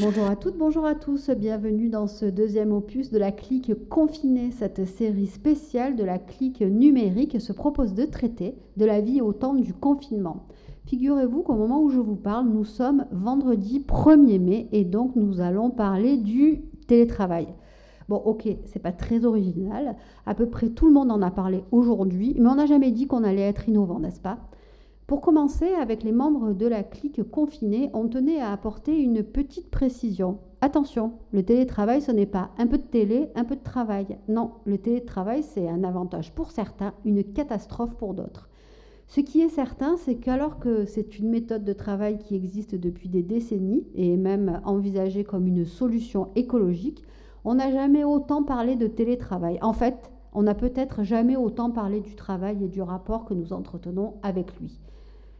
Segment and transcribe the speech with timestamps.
[0.00, 4.50] Bonjour à toutes, bonjour à tous, bienvenue dans ce deuxième opus de la clique confinée.
[4.50, 9.32] Cette série spéciale de la clique numérique se propose de traiter de la vie au
[9.32, 10.46] temps du confinement.
[10.86, 15.40] Figurez-vous qu'au moment où je vous parle, nous sommes vendredi 1er mai et donc nous
[15.40, 16.62] allons parler du
[16.92, 17.48] télétravail.
[18.10, 19.96] Bon, ok, c'est pas très original.
[20.26, 23.06] À peu près tout le monde en a parlé aujourd'hui, mais on n'a jamais dit
[23.06, 24.36] qu'on allait être innovant, n'est-ce pas?
[25.06, 29.70] Pour commencer, avec les membres de la clique confinée, on tenait à apporter une petite
[29.70, 30.38] précision.
[30.60, 34.18] Attention, le télétravail, ce n'est pas un peu de télé, un peu de travail.
[34.28, 38.50] Non, le télétravail, c'est un avantage pour certains, une catastrophe pour d'autres.
[39.14, 43.10] Ce qui est certain, c'est qu'alors que c'est une méthode de travail qui existe depuis
[43.10, 47.04] des décennies et même envisagée comme une solution écologique,
[47.44, 49.58] on n'a jamais autant parlé de télétravail.
[49.60, 53.52] En fait, on n'a peut-être jamais autant parlé du travail et du rapport que nous
[53.52, 54.80] entretenons avec lui.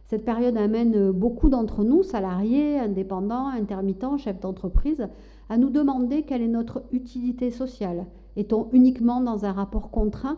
[0.05, 5.09] Cette période amène beaucoup d'entre nous, salariés, indépendants, intermittents, chefs d'entreprise,
[5.49, 8.05] à nous demander quelle est notre utilité sociale.
[8.37, 10.37] Est-on uniquement dans un rapport contraint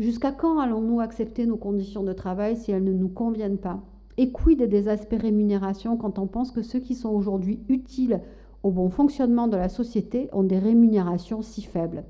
[0.00, 3.80] Jusqu'à quand allons-nous accepter nos conditions de travail si elles ne nous conviennent pas?
[4.16, 8.20] Et quid des aspects rémunération quand on pense que ceux qui sont aujourd'hui utiles
[8.64, 12.02] au bon fonctionnement de la société ont des rémunérations si faibles?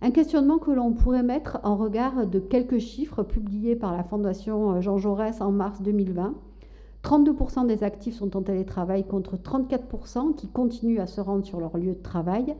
[0.00, 4.80] Un questionnement que l'on pourrait mettre en regard de quelques chiffres publiés par la Fondation
[4.80, 6.34] Jean Jaurès en mars 2020.
[7.02, 11.76] 32% des actifs sont en télétravail contre 34% qui continuent à se rendre sur leur
[11.78, 12.54] lieu de travail.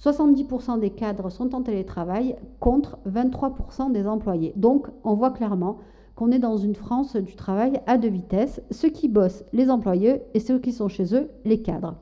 [0.00, 4.52] 70% des cadres sont en télétravail contre 23% des employés.
[4.56, 5.78] Donc on voit clairement
[6.14, 10.22] qu'on est dans une France du travail à deux vitesses, ceux qui bossent, les employés,
[10.34, 11.96] et ceux qui sont chez eux, les cadres.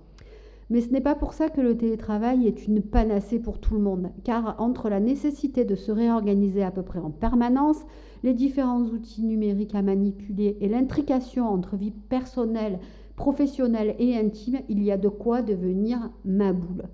[0.70, 3.80] Mais ce n'est pas pour ça que le télétravail est une panacée pour tout le
[3.80, 7.84] monde, car entre la nécessité de se réorganiser à peu près en permanence,
[8.22, 12.78] les différents outils numériques à manipuler et l'intrication entre vie personnelle,
[13.16, 16.84] professionnelle et intime, il y a de quoi devenir ma boule.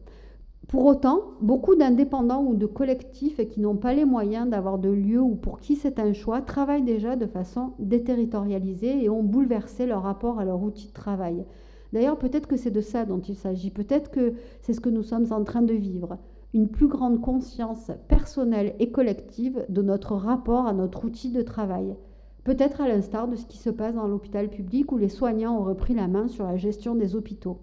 [0.68, 5.20] Pour autant, beaucoup d'indépendants ou de collectifs qui n'ont pas les moyens d'avoir de lieu
[5.20, 10.02] ou pour qui c'est un choix travaillent déjà de façon déterritorialisée et ont bouleversé leur
[10.02, 11.44] rapport à leur outil de travail.
[11.92, 15.04] D'ailleurs, peut-être que c'est de ça dont il s'agit, peut-être que c'est ce que nous
[15.04, 16.18] sommes en train de vivre,
[16.52, 21.94] une plus grande conscience personnelle et collective de notre rapport à notre outil de travail.
[22.42, 25.64] Peut-être à l'instar de ce qui se passe dans l'hôpital public où les soignants ont
[25.64, 27.60] repris la main sur la gestion des hôpitaux.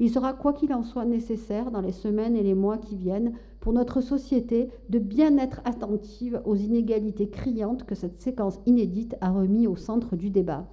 [0.00, 3.32] Il sera quoi qu'il en soit nécessaire dans les semaines et les mois qui viennent
[3.60, 9.30] pour notre société de bien être attentive aux inégalités criantes que cette séquence inédite a
[9.30, 10.66] remis au centre du débat.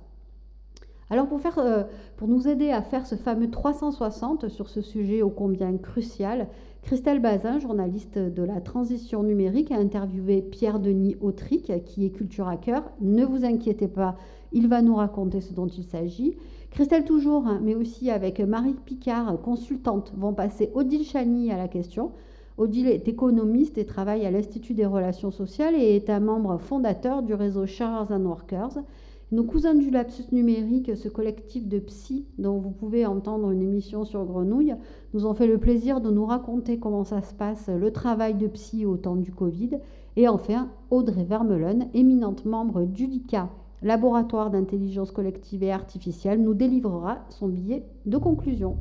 [1.10, 1.84] Alors pour, euh,
[2.26, 6.48] nous aider à faire ce fameux 360 sur ce sujet ô combien crucial,
[6.82, 12.58] Christelle Bazin, journaliste de la transition numérique, a interviewé Pierre-Denis Autric, qui est culture à
[12.58, 12.84] cœur.
[13.02, 14.18] Ne vous inquiétez pas,
[14.52, 16.36] il va nous raconter ce dont il s'agit.
[16.76, 22.12] Christelle toujours, mais aussi avec Marie Picard, consultante, vont passer Odile Chani à la question.
[22.58, 27.24] Odile est économiste et travaille à l'Institut des relations sociales et est un membre fondateur
[27.24, 28.84] du réseau Sharers and Workers.
[29.32, 34.04] Nos cousins du lapsus numérique, ce collectif de psy dont vous pouvez entendre une émission
[34.04, 34.76] sur Grenouille,
[35.14, 38.48] nous ont fait le plaisir de nous raconter comment ça se passe, le travail de
[38.48, 39.80] psy au temps du Covid.
[40.18, 43.50] Et enfin, Audrey Vermeulen, éminente membre du LICA
[43.82, 48.78] laboratoire d'intelligence collective et artificielle, nous délivrera son billet de conclusion.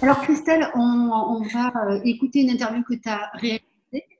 [0.00, 3.62] Alors Christelle, on, va euh, écouter une interview que tu as réalisée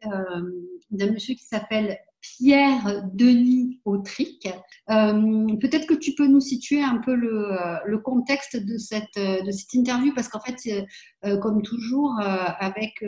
[0.07, 4.49] euh, d'un monsieur qui s'appelle Pierre Denis Autric.
[4.91, 9.51] Euh, peut-être que tu peux nous situer un peu le, euh, contexte de cette, de
[9.51, 10.57] cette interview, parce qu'en fait,
[11.41, 13.05] comme toujours, avec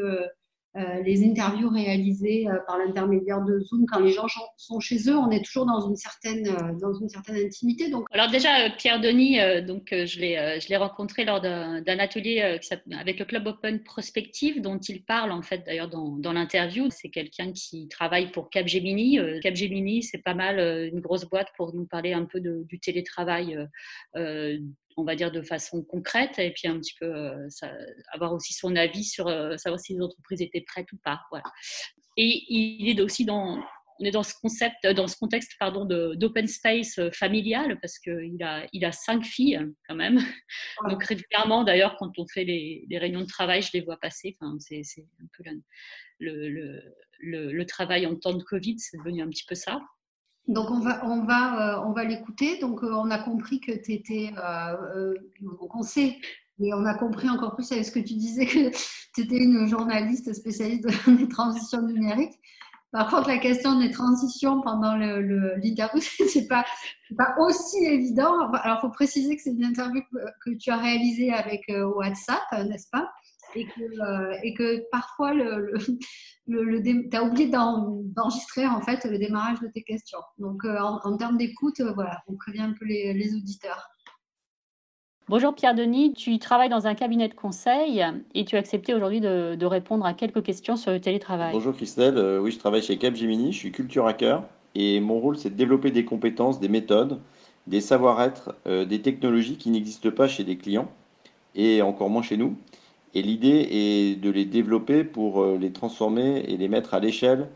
[0.77, 4.27] euh, les interviews réalisées euh, par l'intermédiaire de Zoom quand les gens
[4.57, 7.91] sont chez eux, on est toujours dans une certaine, euh, dans une certaine intimité.
[7.91, 8.07] Donc...
[8.13, 12.59] Alors déjà, Pierre Denis, donc, je l'ai rencontré lors d'un atelier
[12.93, 16.89] avec le Club Open Prospective, dont il parle en fait d'ailleurs dans, dans l'interview.
[16.91, 19.19] C'est quelqu'un qui travaille pour Capgemini.
[19.43, 20.61] Capgemini, c'est pas mal
[20.93, 23.59] une grosse boîte pour nous parler un peu de, du télétravail
[24.97, 27.48] on va dire de façon concrète, et puis un petit peu euh,
[28.13, 31.21] avoir aussi son avis sur euh, savoir si les entreprises étaient prêtes ou pas.
[31.31, 31.45] Voilà.
[32.16, 33.63] Et il est aussi dans,
[34.01, 38.66] on est dans ce concept, dans ce contexte pardon d'open space familial parce qu'il a,
[38.72, 40.19] il a cinq filles quand même.
[40.89, 44.37] Donc régulièrement, d'ailleurs, quand on fait les, réunions de travail, je les vois passer.
[44.41, 44.83] Enfin, c'est,
[45.22, 45.45] un peu
[46.19, 49.81] le, le, le, travail en temps de Covid, c'est devenu un petit peu ça.
[50.48, 52.59] Donc on va, on va, on va l'écouter.
[52.59, 54.33] Donc on a compris que tu étais,
[55.41, 56.16] donc on sait
[56.63, 58.71] et on a compris encore plus avec ce que tu disais que
[59.15, 62.39] tu étais une journaliste spécialiste des transitions numériques.
[62.92, 66.65] Par contre, la question des transitions pendant l'interview, ce n'est pas,
[67.16, 68.51] pas aussi évident.
[68.53, 70.03] Alors, il faut préciser que c'est une interview
[70.45, 73.09] que, tu as réalisée avec euh, WhatsApp, n'est-ce pas?
[73.55, 75.75] Et que, euh, et que, parfois, le,
[76.47, 80.21] tu as oublié d'enregistrer en fait le démarrage de tes questions.
[80.39, 83.91] Donc, euh, en, termes d'écoute, voilà, on prévient un peu les auditeurs.
[85.31, 88.05] Bonjour Pierre-Denis, tu travailles dans un cabinet de conseil
[88.35, 91.53] et tu as accepté aujourd'hui de, répondre à quelques questions sur le télétravail.
[91.53, 94.43] Bonjour Christelle, euh, oui je travaille chez Capgemini, je suis culture hacker
[94.75, 97.21] et mon rôle c'est de développer des compétences, des méthodes,
[97.69, 100.91] des savoir-être, euh, des technologies qui n'existent pas chez des clients
[101.55, 102.57] et encore moins chez nous.
[103.15, 107.48] Et l'idée est de les développer pour euh, les transformer et les mettre à l'échelle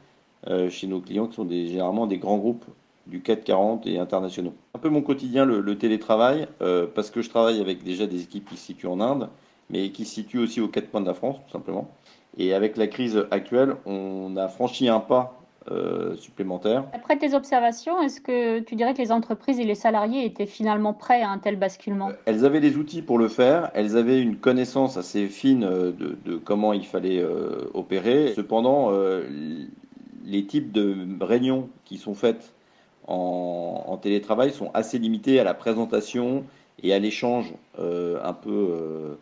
[0.69, 2.67] chez nos clients qui sont généralement des grands groupes
[3.07, 4.55] du 440 et internationaux.
[4.75, 8.49] Un peu mon quotidien, le, télétravail, euh, parce que je travaille avec déjà des équipes
[8.49, 9.29] qui se situent en Inde,
[9.71, 11.91] mais qui se situent aussi aux quatre coins de la France, tout simplement.
[12.39, 15.41] Et avec la crise actuelle, on a franchi un pas
[15.71, 16.85] euh, supplémentaire.
[16.93, 20.93] Après tes observations, est-ce que tu dirais que les entreprises et les salariés étaient finalement
[20.93, 22.09] prêts à un tel basculement?
[22.09, 26.17] Euh, Elles avaient les outils pour le faire, elles avaient une connaissance assez fine de,
[26.25, 27.25] de comment il fallait
[27.73, 28.33] opérer.
[28.35, 28.91] Cependant,
[30.25, 32.55] les types de réunions qui sont faites
[33.07, 36.45] en, télétravail sont assez limités à la présentation
[36.83, 39.15] et à l'échange euh, un, peu, euh,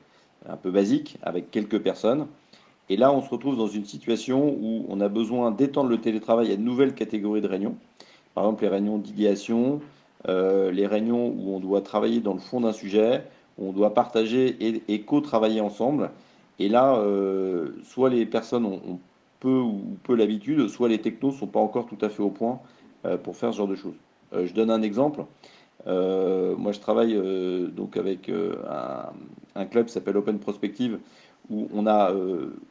[0.49, 2.27] un peu basique avec quelques personnes.
[2.89, 6.53] Et là, on se retrouve dans une situation où on a besoin d'étendre le télétravail
[6.53, 7.77] à de nouvelles catégories de réunions.
[8.35, 9.81] Par exemple, les réunions d'idéation,
[10.29, 13.25] euh, les réunions où on doit travailler dans le fond d'un sujet,
[13.59, 14.57] où on doit partager
[14.89, 16.11] et, co-travailler ensemble.
[16.59, 17.03] Et là,
[17.83, 18.99] soit les personnes ont,
[19.43, 22.31] peu ou peu l'habitude, soit les technos ne sont pas encore tout à fait au
[22.31, 22.61] point
[23.05, 23.97] euh, pour faire ce genre de choses.
[24.33, 25.25] Euh, je donne un exemple.
[25.89, 27.21] Euh, moi, je travaille
[27.73, 28.31] donc avec
[29.57, 31.01] un, club qui s'appelle Open Prospective,
[31.53, 32.13] où on a,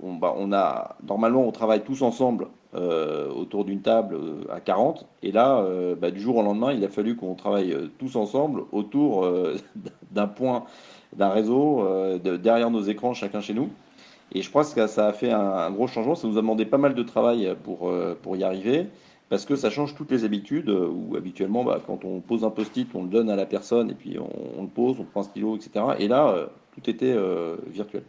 [0.01, 4.17] on, bah, on, a normalement, on travaille tous ensemble autour d'une table
[4.49, 5.05] à 40.
[5.23, 5.63] Et là,
[5.99, 9.27] bah, du jour au lendemain, il a fallu qu'on travaille tous ensemble autour
[10.11, 10.63] d'un point,
[11.15, 11.85] d'un réseau,
[12.19, 13.69] derrière nos écrans, chacun chez nous.
[14.33, 16.15] Et je pense que ça a fait un, gros changement.
[16.15, 18.87] Ça nous a demandé pas mal de travail pour, y arriver
[19.31, 22.49] parce que ça change toutes les habitudes, euh, où habituellement, bah, quand on pose un
[22.49, 25.23] post-it, on le donne à la personne, et puis on, le pose, on prend un
[25.23, 25.85] stylo, etc.
[25.99, 28.03] Et là, euh, tout était euh, virtuel.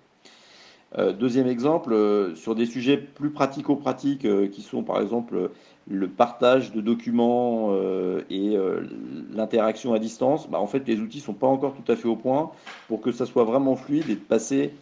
[1.19, 5.51] Deuxième exemple, sur des sujets plus pratico-pratiques, qui sont par exemple
[5.89, 7.75] le partage de documents
[8.29, 8.57] et
[9.33, 12.09] l'interaction à distance, bah, en fait, les outils ne sont pas encore tout à fait
[12.09, 12.51] au point
[12.89, 14.75] pour que ça soit vraiment fluide et de passer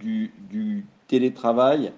[0.00, 1.92] du, télétravail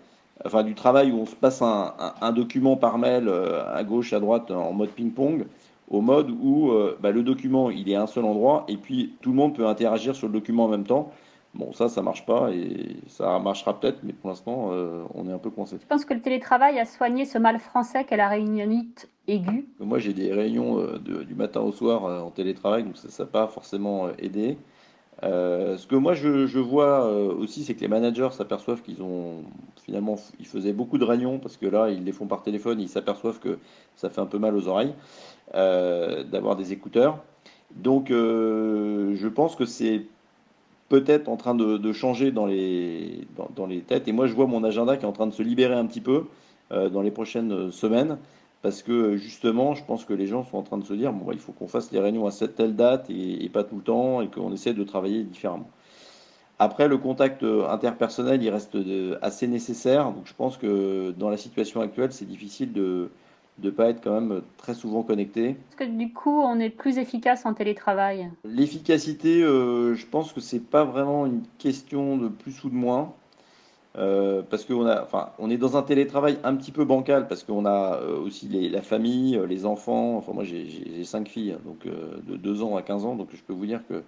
[0.45, 4.21] enfin du travail où on se passe un, document par mail euh, à gauche, à
[4.21, 5.47] droite en mode ping-pong,
[5.89, 9.15] au mode où euh, bah, le document il est à un seul endroit et puis
[9.23, 11.13] tout le monde peut interagir sur le document en même temps.
[11.57, 15.33] Bon, ça, ça marche pas et ça marchera peut-être, mais pour l'instant, euh, on est
[15.33, 15.77] un peu coincé.
[15.81, 19.67] Je pense que le télétravail a soigné ce mal français qu'est la réunionite aiguë.
[19.81, 24.09] Moi, j'ai des réunions du matin au soir en télétravail, donc ça n'a pas forcément
[24.19, 24.59] aidé.
[25.23, 29.45] Euh, ce que moi je, vois euh, aussi, c'est que les managers s'aperçoivent qu'ils ont
[29.83, 32.89] finalement, ils faisaient beaucoup de réunions parce que là, ils les font par téléphone, ils
[32.89, 33.59] s'aperçoivent que
[33.95, 34.95] ça fait un peu mal aux oreilles
[35.55, 37.23] euh, d'avoir des écouteurs.
[37.75, 40.07] Donc, je pense que c'est
[40.89, 43.27] peut-être en train de, changer dans les,
[43.57, 44.09] dans, les têtes.
[44.09, 46.01] Et moi, je vois mon agenda qui est en train de se libérer un petit
[46.01, 46.25] peu
[46.71, 48.19] dans les prochaines semaines
[48.67, 51.25] parce que justement, je pense que les gens sont en train de se dire bon,
[51.25, 53.83] bah, il faut qu'on fasse les réunions à cette telle date et, pas tout le
[53.83, 55.71] temps et qu'on essaie de travailler différemment.
[56.59, 58.77] Après, le contact euh, interpersonnel, il reste
[59.23, 60.07] assez nécessaire.
[60.07, 63.11] Donc, je pense que dans la situation actuelle, c'est difficile de
[63.63, 65.51] ne pas être quand même très souvent connecté.
[65.51, 70.41] Est-ce que du coup, on est plus efficace en télétravail L'efficacité, euh, je pense que
[70.41, 73.15] c'est pas vraiment une question de plus ou de moins.
[73.99, 77.45] Euh, parce qu'on a, enfin, on est dans un télétravail un petit peu bancal parce
[77.45, 80.17] qu'on a euh, aussi la famille, euh, les enfants.
[80.19, 83.43] Enfin, moi, j'ai cinq filles, hein, donc de 2 ans à 15 ans, donc je
[83.43, 84.03] peux vous dire que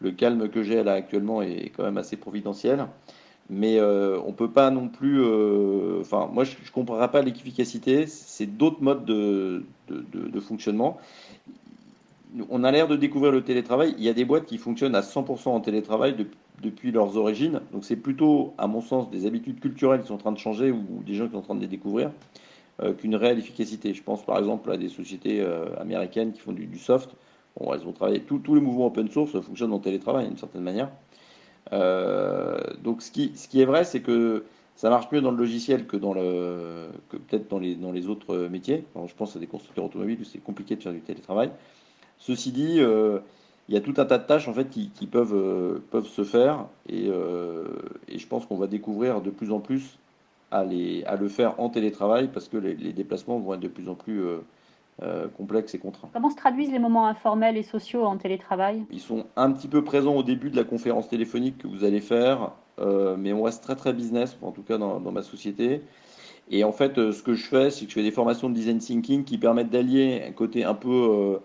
[0.00, 2.86] le calme que j'ai là actuellement est quand même assez providentiel.
[3.50, 5.20] Mais on peut pas non plus.
[6.00, 8.06] enfin, moi, je, ne comparerai pas l'efficacité.
[8.06, 10.98] C'est d'autres modes de, de, de, fonctionnement.
[12.48, 13.94] On a l'air de découvrir le télétravail.
[13.98, 17.62] Il y a des boîtes qui fonctionnent à 100% en télétravail depuis depuis leurs origines.
[17.72, 20.70] Donc c'est plutôt, à mon sens, des habitudes culturelles qui sont en train de changer
[20.70, 22.10] ou des gens qui sont en train de les découvrir.
[22.98, 23.94] qu'une réelle efficacité.
[23.94, 25.42] Je pense par exemple à des sociétés
[25.80, 27.10] américaines qui font du, soft.
[27.58, 30.90] Bon, elles ont travaillé, tous les mouvements open source fonctionnent en télétravail d'une certaine manière.
[31.72, 34.44] Donc ce qui, ce qui est vrai, c'est que
[34.76, 38.84] ça marche mieux dans le logiciel que que peut-être dans les, dans les autres métiers.
[39.06, 41.50] je pense à des constructeurs automobiles où c'est compliqué de faire du télétravail.
[42.18, 42.80] Ceci dit,
[43.70, 46.24] il y a tout un tas de tâches en fait qui, peuvent, euh, peuvent se
[46.24, 47.68] faire euh,
[48.08, 49.96] et, je pense qu'on va découvrir de plus en plus
[50.50, 53.88] à, les, à le faire en télétravail parce que les, déplacements vont être de plus
[53.88, 54.24] en plus
[55.02, 56.08] euh, complexes et contraints.
[56.12, 58.84] Comment se traduisent les moments informels et sociaux en télétravail?
[58.90, 62.00] Ils sont un petit peu présents au début de la conférence téléphonique que vous allez
[62.00, 62.52] faire,
[63.18, 65.82] mais on reste très très business, en tout cas dans, dans ma société.
[66.50, 68.78] Et en fait, ce que je fais, c'est que je fais des formations de design
[68.78, 71.38] thinking qui permettent d'allier un côté un peu,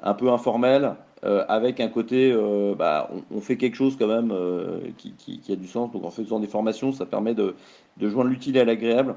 [0.00, 4.30] un peu informel euh, avec un côté, euh, bah, on, fait quelque chose quand même
[4.30, 5.90] euh, qui, a du sens.
[5.90, 7.54] Donc en faisant des formations, ça permet de,
[8.00, 9.16] joindre l'utile à l'agréable.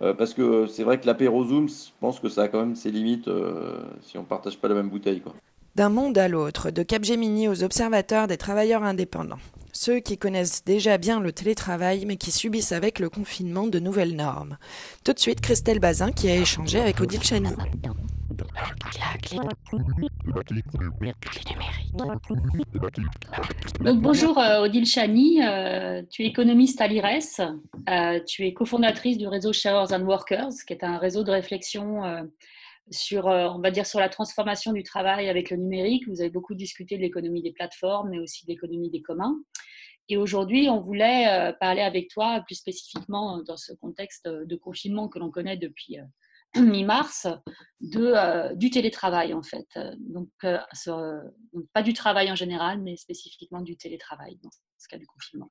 [0.00, 2.90] Parce que c'est vrai que l'apéro Zoom, je pense que ça a quand même ses
[2.90, 3.28] limites
[4.02, 5.22] si on ne partage pas la même bouteille.
[5.74, 9.38] D'un monde à l'autre, de Capgemini aux observateurs des travailleurs indépendants.
[9.72, 14.16] Ceux qui connaissent déjà bien le télétravail mais qui subissent avec le confinement de nouvelles
[14.16, 14.56] normes.
[15.04, 17.50] Tout de suite, Christelle Bazin qui a échangé avec Odile Chani.
[23.80, 27.40] Donc, bonjour euh, Odile Chani, euh, tu es économiste à l'IRES,
[27.88, 32.02] euh, tu es cofondatrice du réseau Sharers and Workers, qui est un réseau de réflexion
[32.90, 36.08] sur, on va dire, sur la transformation du travail avec le numérique.
[36.08, 39.36] Vous avez beaucoup discuté de l'économie des plateformes, mais aussi de l'économie des communs.
[40.08, 45.18] Et aujourd'hui, on voulait parler avec toi plus spécifiquement dans ce contexte de confinement que
[45.18, 45.98] l'on connaît depuis
[46.56, 47.26] mi-mars
[47.80, 49.66] de, euh, du télétravail en fait.
[49.98, 50.58] Donc, euh,
[51.52, 55.50] donc, pas du travail en général, mais spécifiquement du télétravail dans ce cas du confinement.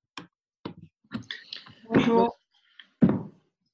[1.90, 2.38] Bonjour.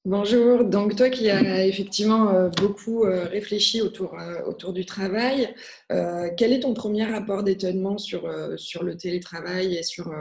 [0.06, 4.14] Bonjour, donc toi qui as effectivement euh, beaucoup réfléchi autour,
[4.46, 5.54] autour du travail,
[5.88, 10.12] quel est ton premier rapport d'étonnement sur, sur le télétravail et sur,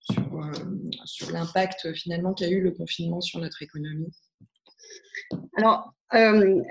[0.00, 0.50] sur,
[1.06, 4.12] sur l'impact finalement qu'a eu le confinement sur notre économie?
[5.56, 6.62] Alors, euh,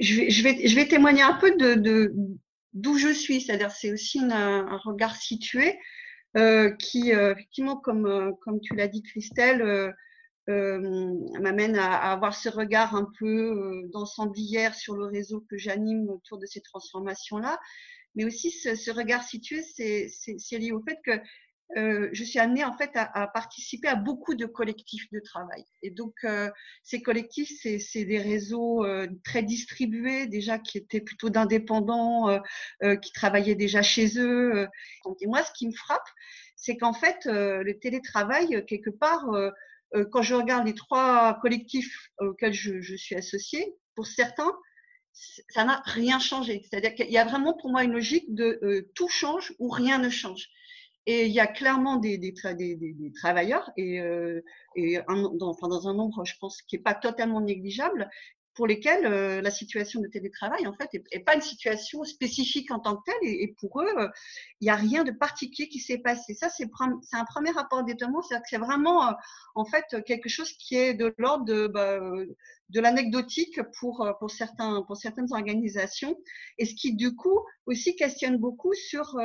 [0.00, 1.54] je, vais, témoigner un peu
[2.72, 5.78] d'où je suis, c'est-à-dire c'est aussi un, regard situé
[6.36, 9.94] euh, qui, euh, effectivement, comme, tu l'as dit, Christelle,
[10.46, 16.46] m'amène à, avoir ce regard un peu d'ensemblière sur le réseau que j'anime autour de
[16.46, 17.58] ces transformations-là.
[18.16, 21.12] Mais aussi, ce regard situé, c'est lié au fait que
[21.76, 25.64] euh, je suis amenée en fait à, participer à beaucoup de collectifs de travail.
[25.82, 26.50] Et donc, euh,
[26.82, 32.40] ces collectifs, c'est des réseaux euh, très distribués, déjà qui étaient plutôt d'indépendants,
[33.02, 34.66] qui travaillaient déjà chez eux.
[35.20, 36.06] Et moi, ce qui me frappe,
[36.56, 39.26] c'est qu'en fait, le télétravail, quelque part,
[40.10, 44.52] quand je regarde les trois collectifs auxquels je, je suis associée, pour certains,
[45.12, 46.62] ça n'a rien changé.
[46.68, 50.10] C'est-à-dire qu'il y a vraiment pour moi une logique de tout change ou rien ne
[50.10, 50.48] change.
[51.06, 52.34] Et il y a clairement des,
[53.14, 54.42] travailleurs, et, euh,
[54.76, 58.08] dans un nombre, je pense, qui n'est pas totalement négligeable,
[58.54, 62.80] pour lesquels euh, la situation de télétravail, en fait, n'est pas une situation spécifique en
[62.80, 63.30] tant que telle.
[63.30, 64.10] Et, pour eux,
[64.60, 66.34] il n'y a rien de particulier qui s'est passé.
[66.34, 66.68] Ça, c'est
[67.12, 68.22] un premier rapport d'étonnement.
[68.22, 69.12] C'est-à-dire que c'est vraiment, euh,
[69.54, 72.00] en fait, quelque chose qui est de l'ordre de, bah,
[72.70, 76.16] de l'anecdotique pour, pour, certains, pour certaines organisations.
[76.58, 79.18] Et ce qui, du coup, aussi questionne beaucoup sur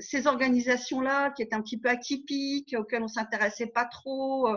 [0.00, 4.48] ces organisations-là qui étaient un petit peu atypiques, auxquelles on s'intéressait pas trop,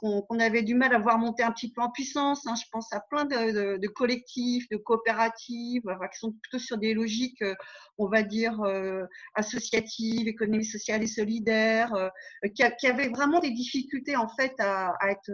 [0.00, 2.46] qu'on avait du mal à voir monter un petit peu en puissance.
[2.46, 2.54] Hein.
[2.54, 7.54] Je pense à plein de, collectifs, de coopératives, qui sont plutôt sur des logiques, euh,
[7.98, 12.08] on va dire, euh, associatives, économie sociale et solidaire, euh,
[12.54, 15.30] qui, avaient vraiment des difficultés en fait à, être,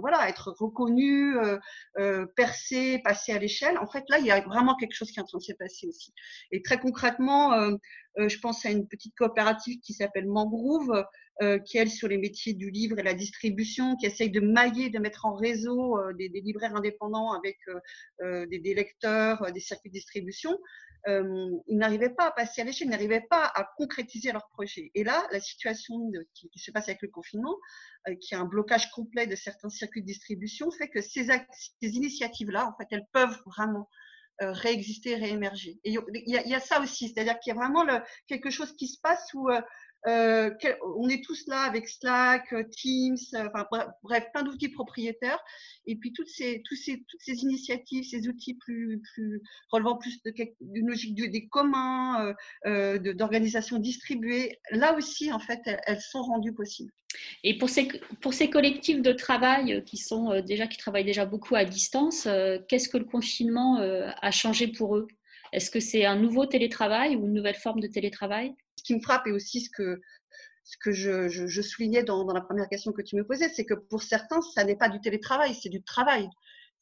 [0.00, 1.36] voilà, à être reconnus,
[2.36, 3.78] percés, passés à l'échelle.
[3.78, 5.52] En fait, là, il y a vraiment quelque chose qui est en train de se
[5.52, 6.12] passer aussi.
[6.52, 7.52] Et très concrètement,
[8.18, 11.04] je pense à une petite coopérative qui s'appelle Mangrove,
[11.42, 14.88] euh, qui est sur les métiers du livre et la distribution, qui essaye de mailler,
[14.88, 17.58] de mettre en réseau euh, des, libraires indépendants avec
[18.22, 20.58] euh, des, lecteurs, des circuits de distribution.
[21.06, 24.90] ils n'arrivaient pas à passer à l'échelle, ils n'arrivaient pas à concrétiser leur projet.
[24.94, 27.56] Et là, la situation qui, se passe avec le confinement,
[28.22, 32.66] qui a un blocage complet de certains circuits de distribution, fait que ces, ces initiatives-là,
[32.66, 33.90] en fait, elles peuvent vraiment
[34.40, 35.78] réexister, réémerger.
[35.84, 38.88] Et il y, a, ça aussi, c'est-à-dire qu'il y a vraiment le, quelque chose qui
[38.88, 39.48] se passe où
[40.06, 40.50] euh,
[40.96, 43.66] on est tous là avec Slack, euh, Teams, euh, enfin,
[44.02, 45.42] bref, plein d'outils propriétaires.
[45.86, 46.62] Et puis toutes ces,
[47.26, 50.20] initiatives, ces outils plus, plus relevant plus
[50.60, 52.34] d'une logique des communs,
[52.64, 56.92] d'organisation distribuée, là aussi, en fait, elles, sont rendues possibles.
[57.44, 57.88] Et pour ces,
[58.20, 62.28] pour ces collectifs de travail qui sont déjà qui travaillent déjà beaucoup à distance,
[62.68, 65.06] qu'est-ce que le confinement a changé pour eux?
[65.52, 68.54] Est-ce que c'est un nouveau télétravail ou une nouvelle forme de télétravail?
[68.86, 73.16] Qui me frappe et aussi ce que, je, soulignais dans, la première question que tu
[73.16, 76.28] me posais, c'est que pour certains, ça n'est pas du télétravail, c'est du travail.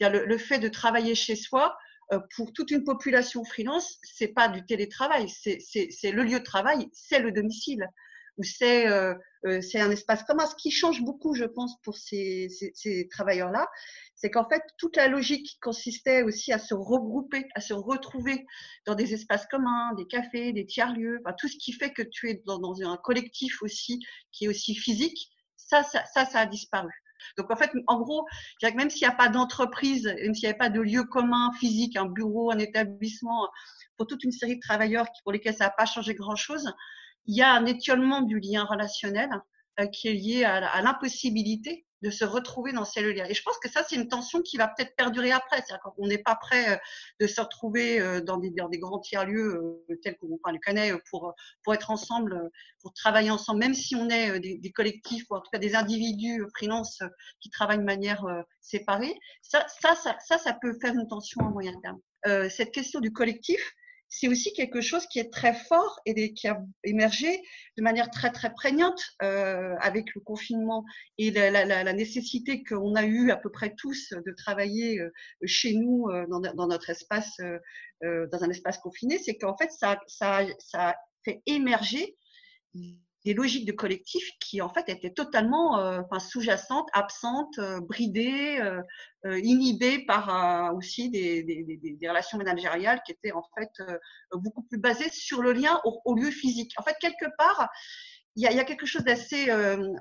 [0.00, 1.76] Le, le, fait de travailler chez soi,
[2.12, 6.88] euh, pour toute une population freelance, c'est pas du télétravail, c'est le lieu de travail,
[6.92, 7.88] c'est le domicile
[8.37, 9.14] ou c'est euh,
[9.46, 10.46] euh, c'est un espace commun.
[10.46, 12.49] Ce qui change beaucoup, je pense, pour ces
[13.11, 13.68] travailleurs-là,
[14.14, 18.47] c'est qu'en fait, toute la logique consistait aussi à se regrouper, à se retrouver
[18.87, 22.30] dans des espaces communs, des cafés, des tiers-lieux, enfin, tout ce qui fait que tu
[22.30, 24.00] es dans, dans, un collectif aussi
[24.33, 26.92] qui est aussi physique, ça, ça, ça, ça a disparu.
[27.38, 28.26] Donc en fait, en gros,
[28.62, 31.97] même s'il n'y a pas d'entreprise, même s'il n'y avait pas de lieu commun physique,
[31.97, 33.49] un bureau, un établissement,
[33.97, 36.73] pour toute une série de travailleurs pour lesquels ça n'a pas changé grand-chose,
[37.26, 39.30] il y a un étiolement du lien relationnel
[39.80, 43.26] euh, qui est lié à, l'impossibilité de se retrouver dans ces liens.
[43.28, 45.56] Et je pense que ça, c'est une tension qui va peut-être perdurer après.
[45.56, 46.76] C'est-à-dire qu'on n'est pas prêt euh,
[47.20, 49.61] de se retrouver euh, dans des, dans des grands tiers-lieux
[50.02, 54.08] tels qu'on enfin, les connaît pour, pour être ensemble, pour travailler ensemble, même si on
[54.08, 57.00] est des, collectifs ou en tout cas des individus freelance
[57.40, 58.25] qui travaillent de manière
[58.61, 59.18] séparée.
[59.42, 62.00] Ça, ça, ça, ça, ça peut faire une tension à moyen terme.
[62.26, 63.61] Euh, cette question du collectif,
[64.16, 67.42] c'est aussi quelque chose qui est très fort et qui a émergé
[67.76, 70.85] de manière très très prégnante euh, avec le confinement
[71.18, 75.11] et la, nécessité qu'on a eu à peu près tous de travailler euh,
[75.47, 77.40] chez nous euh, dans, notre espace,
[78.02, 80.94] dans un espace confiné, c'est qu'en fait ça, ça,
[81.25, 82.16] fait émerger
[83.25, 88.59] des logiques de collectif qui en fait étaient totalement euh, enfin, sous-jacentes, absentes, euh, bridées,
[88.61, 93.71] euh, inhibées par aussi des, relations managériales qui étaient en fait
[94.35, 96.75] beaucoup plus basées sur le lien au, lieu physique.
[96.76, 97.71] En fait, quelque part,
[98.37, 99.49] il y, a, y a quelque chose d'assez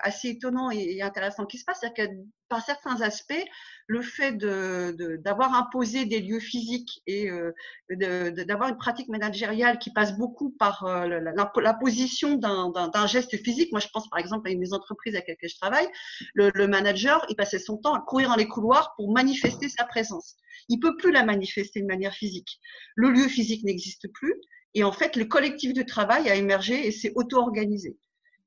[0.02, 2.14] assez étonnant et, intéressant qui se passe, c'est-à-dire que
[2.50, 3.44] par certains aspects,
[3.88, 7.52] le fait d'avoir de, imposé des lieux physiques et euh,
[7.90, 13.72] d'avoir une pratique managériale qui passe beaucoup par euh, la, la, position d'un geste physique.
[13.72, 15.88] Moi, je pense par exemple à une des entreprises avec lesquelles je travaille.
[16.34, 19.84] Le, le, manager, il passait son temps à courir dans les couloirs pour manifester sa
[19.86, 20.36] présence.
[20.70, 22.60] Il peut plus la manifester de manière physique.
[22.96, 24.36] Le lieu physique n'existe plus.
[24.76, 27.98] Et en fait, le collectif de travail a émergé et s'est auto-organisé.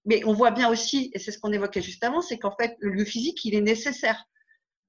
[0.06, 2.76] Mais on voit bien aussi, et c'est ce qu'on évoquait juste avant, c'est qu'en fait,
[2.78, 4.24] le lieu physique, il est nécessaire.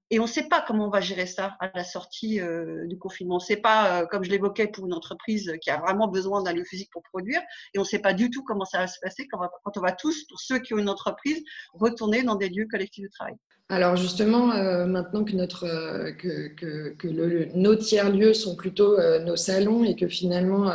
[0.10, 2.98] Et on ne sait pas comment on va gérer ça à la sortie euh, du
[2.98, 3.36] confinement.
[3.36, 6.42] On ne sait pas, euh, comme je l'évoquais, pour une entreprise qui a vraiment besoin
[6.44, 7.42] d'un lieu physique pour produire.
[7.74, 9.82] Et on ne sait pas du tout comment ça va se passer quand, quand on
[9.82, 13.36] va tous, pour ceux qui ont une entreprise, retourner dans des lieux collectifs de travail.
[13.70, 16.48] Alors justement, euh, maintenant que, notre, euh, que,
[16.94, 20.72] que, nos tiers-lieux sont plutôt euh, nos salons et que finalement,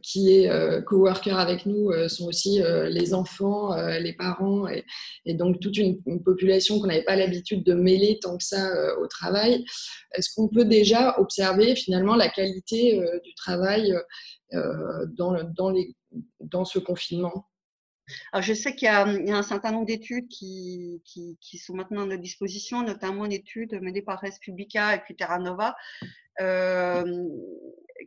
[0.00, 6.00] qui est coworker avec nous sont aussi les enfants, les parents et, donc toute une,
[6.06, 9.64] une population qu'on n'avait pas l'habitude de mêler tant que ça au travail,
[10.14, 13.92] est-ce qu'on peut déjà observer finalement la qualité du travail
[14.52, 15.96] dans, dans, les,
[16.40, 17.46] dans ce confinement?
[18.32, 21.00] Alors, je sais qu'il y, a un certain nombre d'études qui,
[21.58, 25.38] sont maintenant à notre disposition, notamment une étude menée par Res Publica et puis Terra
[25.38, 25.76] Nova,
[26.40, 27.28] euh,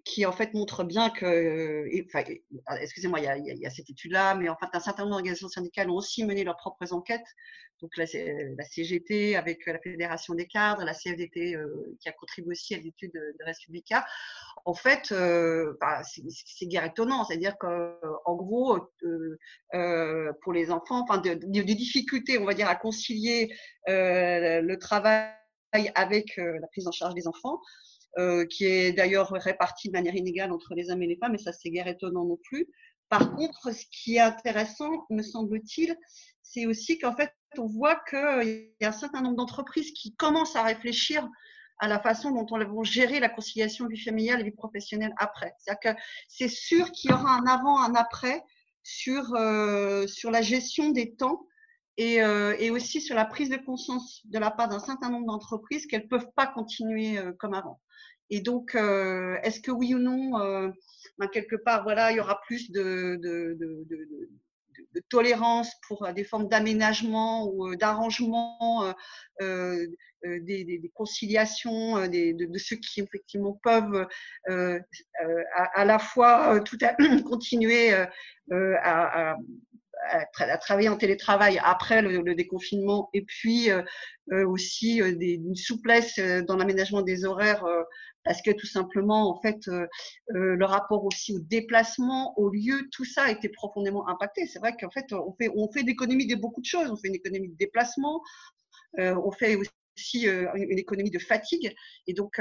[0.05, 1.85] qui en fait montre bien que,
[2.81, 5.95] excusez-moi, il, y a cette étude-là, mais en fait, un certain nombre d'organisations syndicales ont
[5.95, 7.27] aussi mené leurs propres enquêtes.
[7.81, 12.75] Donc la, CGT avec la Fédération des cadres, la CFDT euh, qui a contribué aussi
[12.75, 14.05] à l'étude de, Republica.
[14.65, 19.39] En fait, euh, bah, c'est guère étonnant, c'est-à-dire qu'en gros, euh,
[19.73, 23.55] euh, pour les enfants, enfin, de, de, de, difficultés, on va dire, à concilier
[23.87, 25.31] euh, le travail
[25.95, 27.59] avec la prise en charge des enfants.
[28.17, 31.37] Euh, qui est d'ailleurs répartie de manière inégale entre les hommes et les femmes, et
[31.37, 32.67] ça c'est guère étonnant non plus.
[33.07, 35.95] Par contre, ce qui est intéressant, me semble-t-il,
[36.41, 40.55] c'est aussi qu'en fait, on voit qu'il y a un certain nombre d'entreprises qui commencent
[40.55, 41.29] à réfléchir
[41.77, 45.53] à la façon dont on va gérer la conciliation vie familiale et vie professionnelle après.
[45.59, 48.43] C'est-à-dire que c'est sûr qu'il y aura un avant, un après
[48.81, 51.45] sur, euh, sur la gestion des temps
[51.99, 55.27] et, euh, et, aussi sur la prise de conscience de la part d'un certain nombre
[55.27, 57.81] d'entreprises qu'elles ne peuvent pas continuer euh, comme avant.
[58.29, 60.71] Et donc, euh, est-ce que oui ou non,
[61.17, 63.19] ben quelque part, voilà, il y aura plus de,
[65.09, 68.93] tolérance pour des formes d'aménagement ou d'arrangement
[70.21, 74.07] des, conciliations de, ceux qui effectivement peuvent
[74.45, 77.91] à, la fois tout à, continuer
[78.51, 79.35] à,
[80.07, 83.69] à, travailler en télétravail après le, déconfinement et puis
[84.31, 87.65] aussi des, une souplesse dans l'aménagement des horaires
[88.23, 89.69] parce que tout simplement, en fait,
[90.27, 94.45] le rapport aussi au déplacement, au lieu, tout ça a été profondément impacté.
[94.45, 96.91] C'est vrai qu'en fait, on fait, on fait de beaucoup de choses.
[96.91, 98.21] On fait une économie de déplacement,
[98.97, 101.73] on fait aussi une économie de fatigue.
[102.07, 102.39] Et donc,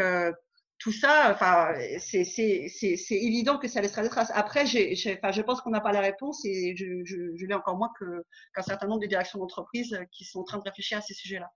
[0.78, 4.30] tout ça, enfin, c'est évident que ça laissera des traces.
[4.34, 7.90] Après, enfin, je pense qu'on n'a pas la réponse et je, je, l'ai encore moins
[7.98, 11.50] qu'un certain nombre de directions d'entreprise qui sont en train de réfléchir à ces sujets-là.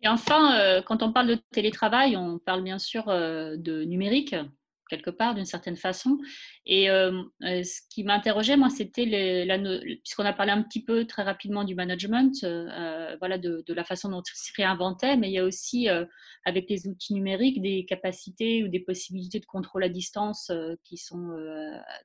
[0.00, 4.34] Et enfin, euh, quand on parle de télétravail, on parle bien sûr euh, de numérique
[4.88, 6.18] quelque part, d'une certaine façon.
[6.66, 9.04] Et euh, euh, ce qui m'interrogeait, moi, c'était,
[10.02, 14.08] puisqu'on a parlé un petit peu très rapidement du management, euh, voilà, de, la façon
[14.08, 15.88] dont il se réinventait, mais il y a aussi,
[16.44, 20.50] avec les outils numériques, des capacités ou des possibilités de contrôle à distance
[20.84, 21.28] qui sont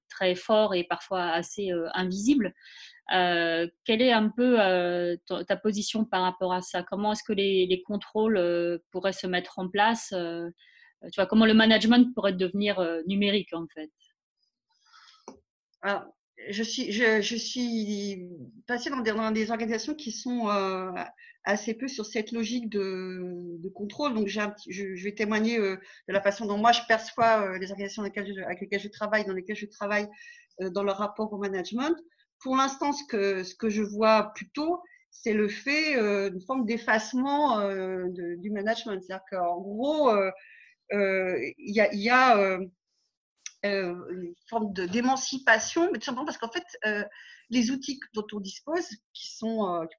[0.09, 2.53] très forts et parfois assez invisibles.
[3.09, 4.57] quelle est un peu
[5.47, 6.83] ta, position par rapport à ça?
[6.83, 10.13] Comment est-ce que les, les contrôles pourraient se mettre en place
[11.11, 13.91] tu vois, comment le management pourrait devenir euh, numérique en fait?
[16.49, 18.29] Je suis, je, suis
[18.67, 20.91] passée dans des, organisations qui sont euh,
[21.43, 24.13] assez peu sur cette logique de, contrôle.
[24.13, 28.15] Donc, un, je, vais témoigner de la façon dont moi je perçois les organisations avec
[28.15, 30.07] lesquelles, je, avec lesquelles je travaille, dans lesquelles je travaille
[30.59, 31.95] dans leur rapport au management.
[32.41, 35.95] Pour l'instant, ce que, ce que je vois plutôt, c'est le fait
[36.29, 37.59] d'une forme d'effacement
[38.09, 39.01] du management.
[39.01, 40.31] C'est-à-dire qu'en gros, euh,
[40.91, 42.65] il y a, euh,
[43.65, 46.65] euh, une forme d'émancipation, mais tout simplement parce qu'en fait,
[47.49, 49.29] les outils dont on dispose, qui,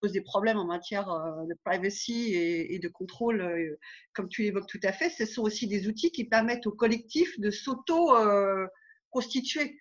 [0.00, 3.76] posent des problèmes en matière de privacy et, de contrôle,
[4.12, 7.40] comme tu l'évoques tout à fait, ce sont aussi des outils qui permettent au collectif
[7.40, 9.78] de s'auto-constituer.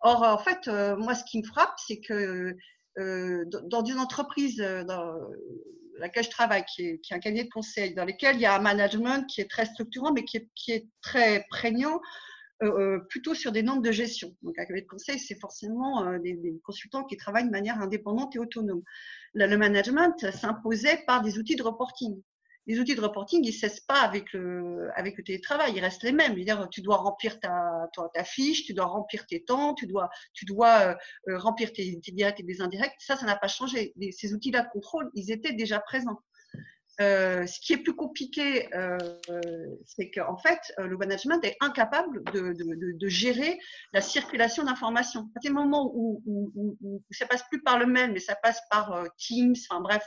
[0.00, 0.66] Or, en fait,
[0.98, 2.56] moi, ce qui me frappe, c'est que
[2.96, 4.62] dans une entreprise,
[5.98, 8.60] laquelle je travaille, qui est, un cabinet de conseil, dans lequel il y a un
[8.60, 12.00] management qui est très structurant, mais qui est, très prégnant,
[12.62, 14.34] euh, euh, plutôt sur des normes de gestion.
[14.42, 18.34] Donc, un cabinet de conseil, c'est forcément euh, des, consultants qui travaillent de manière indépendante
[18.36, 18.82] et autonome.
[19.34, 22.20] le management s'imposait par des outils de reporting
[22.66, 26.02] les outils de reporting, ils ne cessent pas avec le, avec le télétravail, ils restent
[26.02, 26.34] les mêmes.
[26.34, 30.44] dire, tu dois remplir ta, ta, fiche, tu dois remplir tes temps, tu dois, tu
[30.44, 30.96] dois
[31.28, 32.96] euh, remplir tes, tes, directs et des indirects.
[32.98, 33.94] Ça, ça n'a pas changé.
[34.10, 36.20] ces outils-là de contrôle, ils étaient déjà présents.
[37.00, 38.96] Euh, ce qui est plus compliqué, euh,
[39.84, 43.58] c'est qu'en fait, euh, le management est incapable de, gérer
[43.92, 45.20] la circulation d'informations.
[45.20, 48.34] À partir du moment où, où, où, ça passe plus par le mail, mais ça
[48.34, 50.04] passe par euh, Teams, enfin bref,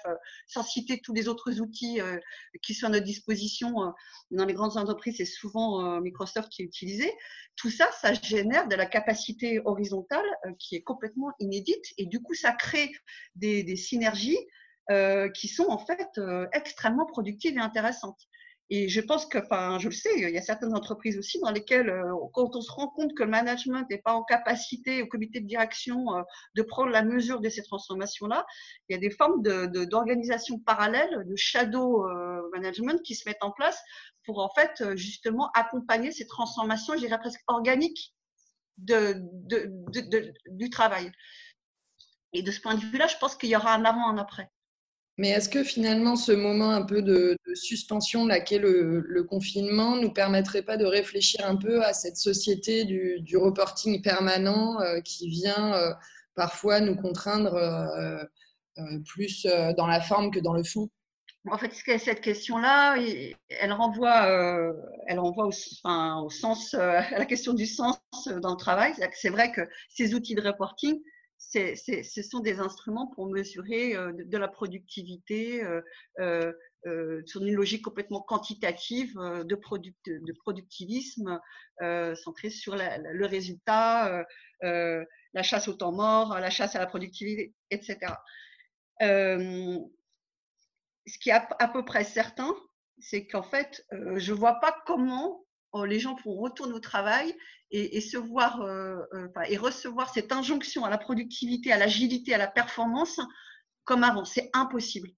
[0.47, 1.99] sans citer tous les autres outils
[2.61, 3.93] qui sont à notre disposition
[4.31, 7.11] dans les grandes entreprises, c'est souvent Microsoft qui est utilisé.
[7.55, 10.25] Tout ça, ça génère de la capacité horizontale
[10.57, 12.91] qui est complètement inédite et du coup, ça crée
[13.35, 14.39] des synergies
[14.89, 18.19] euh, qui sont en fait euh, extrêmement productives et intéressantes.
[18.71, 21.51] Et je pense que, enfin, je le sais, il y a certaines entreprises aussi dans
[21.51, 25.07] lesquelles, euh, quand on se rend compte que le management n'est pas en capacité au
[25.07, 26.05] comité de direction
[26.55, 28.47] de prendre la mesure de ces transformations-là,
[28.87, 32.05] il y a des formes d'organisation de, parallèles, de shadow
[32.53, 33.79] management qui se mettent en place
[34.25, 38.13] pour en fait justement accompagner ces transformations, je dirais presque organiques
[38.77, 39.15] de,
[40.47, 41.11] du travail.
[42.33, 44.49] Et de ce point de vue-là, je pense qu'il y aura un avant, un après.
[45.19, 49.97] Mais est-ce que finalement, ce moment un peu de, suspension là qu'est le, le, confinement
[49.97, 55.27] nous permettrait pas de réfléchir un peu à cette société du, reporting permanent euh, qui
[55.27, 55.91] vient euh,
[56.35, 58.23] parfois nous contraindre euh,
[59.09, 60.89] plus dans la forme que dans le fond?
[61.51, 62.95] En fait, cette question-là,
[63.49, 64.73] elle renvoie,
[65.07, 67.99] elle renvoie au, sens, à la question du sens
[68.41, 68.93] dans le travail.
[69.15, 70.97] C'est vrai que ces outils de reporting,
[71.39, 75.81] ce sont des instruments pour mesurer euh, de, la productivité euh,
[76.85, 81.39] euh, sur une logique complètement quantitative de, de productivisme
[82.15, 84.25] centré sur le résultat,
[84.61, 87.97] la chasse au temps mort, la chasse à la productivité, etc.
[89.01, 89.79] ce
[91.19, 92.55] qui est à, peu près certain,
[92.99, 95.43] c'est qu'en fait, je ne vois pas comment
[95.85, 97.35] les gens pourront retourner au travail
[97.71, 102.37] et, se voir euh, euh, et recevoir cette injonction à la productivité, à l'agilité, à
[102.37, 103.19] la performance
[103.83, 104.25] comme avant.
[104.25, 105.09] C'est impossible.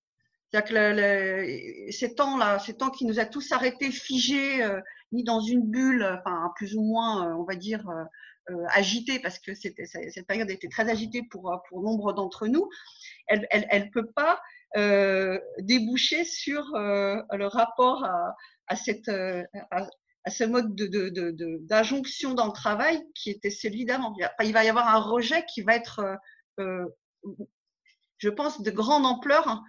[0.52, 4.82] C'est-à-dire que ces temps-là, ces temps qui nous a tous arrêtés, figés, euh,
[5.14, 6.22] mis dans une bulle,
[6.56, 7.86] plus ou moins, on va dire,
[8.70, 12.70] agitée, parce que cette période a été très agitée pour, nombre d'entre nous,
[13.28, 14.42] elle ne peut pas
[15.60, 19.12] déboucher sur le rapport à, cette,
[20.28, 24.14] ce mode d'injonction dans le travail qui était celui d'avant.
[24.44, 26.02] il va y avoir un rejet qui va être,
[26.58, 29.64] je pense, de grande ampleur hein,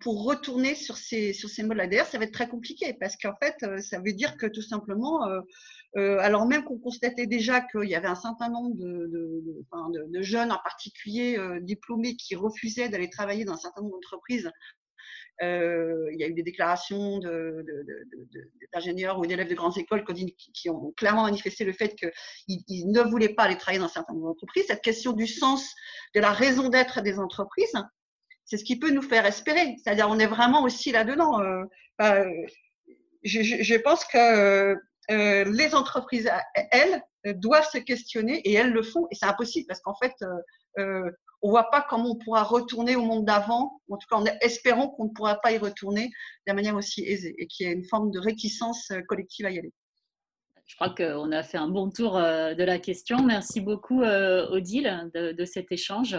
[0.00, 1.86] pour retourner sur ces, sur ces modes-là.
[1.86, 5.26] D'ailleurs, ça va être très compliqué parce qu'en fait, ça veut dire que tout simplement,
[5.96, 10.58] euh, alors même qu'on constatait déjà qu'il y avait un certain nombre de, jeunes, en
[10.62, 14.50] particulier euh, diplômés, qui refusaient d'aller travailler dans un certain nombre d'entreprises.
[15.42, 17.20] Euh, il y a eu des déclarations
[18.72, 23.34] d'ingénieurs ou d'élèves de grandes écoles qui, ont clairement manifesté le fait qu'ils ne voulaient
[23.34, 24.64] pas aller travailler dans un certain nombre d'entreprises.
[24.66, 25.74] Cette question du sens,
[26.14, 27.72] de la raison d'être des entreprises,
[28.44, 29.76] c'est ce qui peut nous faire espérer.
[29.82, 31.40] C'est-à-dire, on est vraiment aussi là-dedans.
[33.22, 34.76] je, pense que
[35.10, 36.30] euh, les entreprises,
[36.72, 37.02] elles,
[37.34, 39.06] doivent se questionner et elles le font.
[39.10, 40.26] Et c'est impossible parce qu'en fait, euh,
[40.78, 41.10] euh,
[41.42, 43.80] on voit pas comment on pourra retourner au monde d'avant.
[43.90, 46.10] En tout cas, en espérant qu'on ne pourra pas y retourner
[46.46, 49.58] de manière aussi aisée et qu'il y ait une forme de réticence collective à y
[49.58, 49.72] aller.
[50.66, 53.22] Je crois qu'on a fait un bon tour de la question.
[53.22, 56.18] Merci beaucoup, Odile, de, de cet échange.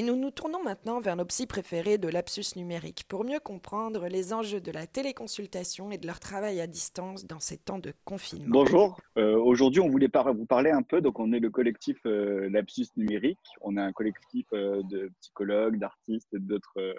[0.00, 4.08] Et nous nous tournons maintenant vers nos psys préférés de lapsus numérique pour mieux comprendre
[4.08, 7.92] les enjeux de la téléconsultation et de leur travail à distance dans ces temps de
[8.06, 8.46] confinement.
[8.48, 12.48] Bonjour, euh, aujourd'hui on voulait vous parler un peu, donc on est le collectif euh,
[12.48, 16.94] lapsus numérique, on est un collectif euh, de psychologues, d'artistes et d'autres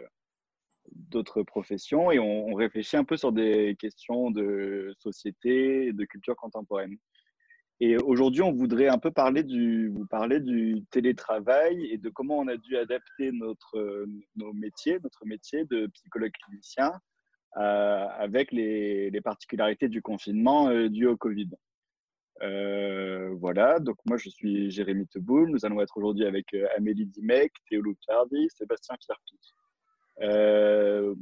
[0.92, 6.06] d'autres professions et on, on, réfléchit un peu sur des questions de société et de
[6.06, 6.98] culture contemporaine.
[7.84, 12.38] Et aujourd'hui, on voudrait un peu parler du, vous parler du télétravail et de comment
[12.38, 16.94] on a dû adapter notre, nos métiers, notre métier de psychologue clinicien
[17.58, 21.50] euh, avec les, particularités du confinement euh, dû au Covid.
[22.44, 25.50] Euh, voilà, donc moi je suis Jérémy Teboul.
[25.50, 29.40] Nous allons être aujourd'hui avec euh, Amélie Dimec, Théo Luchardi, Sébastien Fierpi.
[30.22, 31.16] Euh,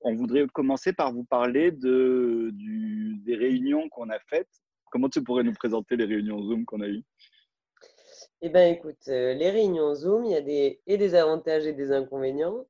[0.00, 4.48] on voudrait commencer par vous parler des réunions qu'on a faites
[4.90, 7.04] Comment tu pourrais nous présenter les réunions Zoom qu'on a eues
[8.40, 11.72] Eh bien, écoute, euh, les réunions Zoom, il y a des, et des avantages et
[11.72, 12.66] des inconvénients.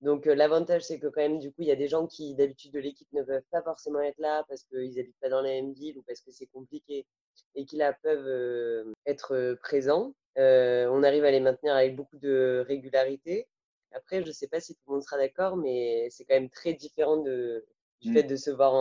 [0.00, 2.34] Donc, euh, l'avantage, c'est que quand même, du coup, il y a des gens qui,
[2.34, 5.50] d'habitude, de l'équipe ne peuvent pas forcément être là parce qu'ils n'habitent pas dans la
[5.50, 7.06] même ville ou parce que c'est compliqué
[7.54, 10.14] et qui là peuvent euh, être présents.
[10.36, 13.46] on arrive à les maintenir avec beaucoup de régularité.
[13.92, 16.50] Après, je ne sais pas si tout le monde sera d'accord, mais c'est quand même
[16.50, 17.64] très différent de,
[18.04, 18.14] du mmh.
[18.14, 18.74] fait de se voir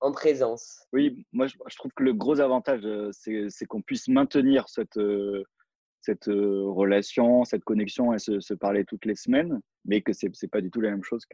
[0.00, 0.86] en, présence.
[0.92, 5.44] Oui, moi je, trouve que le gros avantage, euh, c'est qu'on puisse maintenir cette, euh,
[6.00, 10.48] cette euh, relation, cette connexion et se, parler toutes les semaines, mais que ce n'est
[10.50, 11.26] pas du tout la même chose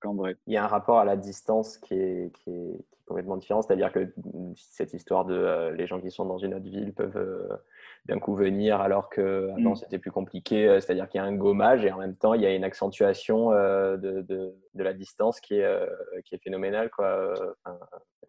[0.00, 0.36] qu'en vrai.
[0.46, 3.90] Il y a un rapport à la distance qui est, qui est, complètement différent, c'est-à-dire
[3.90, 4.12] que
[4.54, 7.58] cette histoire de les gens qui sont dans une autre ville peuvent
[8.06, 9.76] d'un coup venir alors que avant mm.
[9.76, 12.46] c'était plus compliqué, c'est-à-dire qu'il y a un gommage et en même temps il y
[12.46, 15.88] a une accentuation de, de, de, la distance qui est,
[16.24, 17.34] qui est phénoménale, quoi.
[17.64, 17.78] un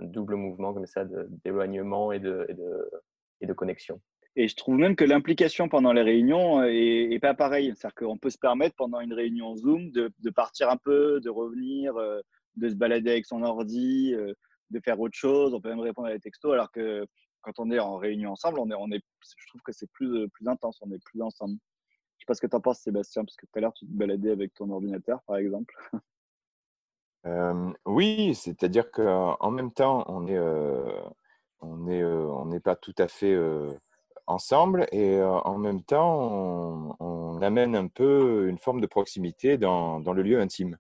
[0.06, 1.06] double mouvement comme ça
[1.44, 2.90] d'éloignement et de, et de,
[3.42, 4.02] et de connexion.
[4.36, 7.74] Et je trouve même que l'implication pendant les réunions est, est pas pareille.
[7.76, 11.30] C'est-à-dire qu'on peut se permettre pendant une réunion Zoom de, de, partir un peu, de
[11.30, 12.22] revenir, euh,
[12.56, 14.34] de se balader avec son ordi, euh,
[14.70, 15.54] de faire autre chose.
[15.54, 16.54] On peut même répondre à des textos.
[16.54, 17.06] Alors que
[17.42, 19.02] quand on est en réunion ensemble, on est,
[19.38, 20.80] je trouve que c'est plus, intense.
[20.82, 21.58] On est plus ensemble.
[22.18, 23.86] Je sais pas ce que tu en penses, Sébastien, parce que tout à l'heure, tu
[23.86, 25.74] te baladais avec ton ordinateur, par exemple.
[27.26, 30.40] Euh, oui, c'est-à-dire qu'en même temps, on est,
[31.60, 33.36] on n'est pas tout à fait
[34.30, 40.00] ensemble et euh, en même temps, on, amène un peu une forme de proximité dans,
[40.00, 40.78] le lieu intime.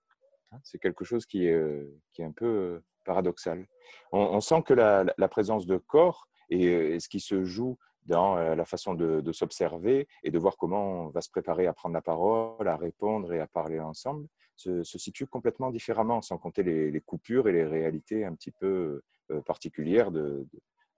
[0.63, 3.65] C'est quelque chose qui est, euh, un peu euh, paradoxal.
[4.11, 8.95] On, sent que la, présence de corps et, ce qui se joue dans la façon
[8.95, 12.75] de, s'observer et de voir comment on va se préparer à prendre la parole, à
[12.75, 17.65] répondre et à parler ensemble, se, situe complètement différemment, sans compter les, coupures et les
[17.65, 19.01] réalités un petit peu
[19.45, 20.47] particulières de,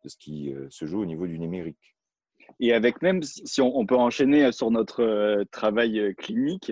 [0.06, 1.96] ce qui se joue au niveau du numérique.
[2.60, 6.72] Et avec même, si on, peut enchaîner sur notre euh, travail euh, clinique,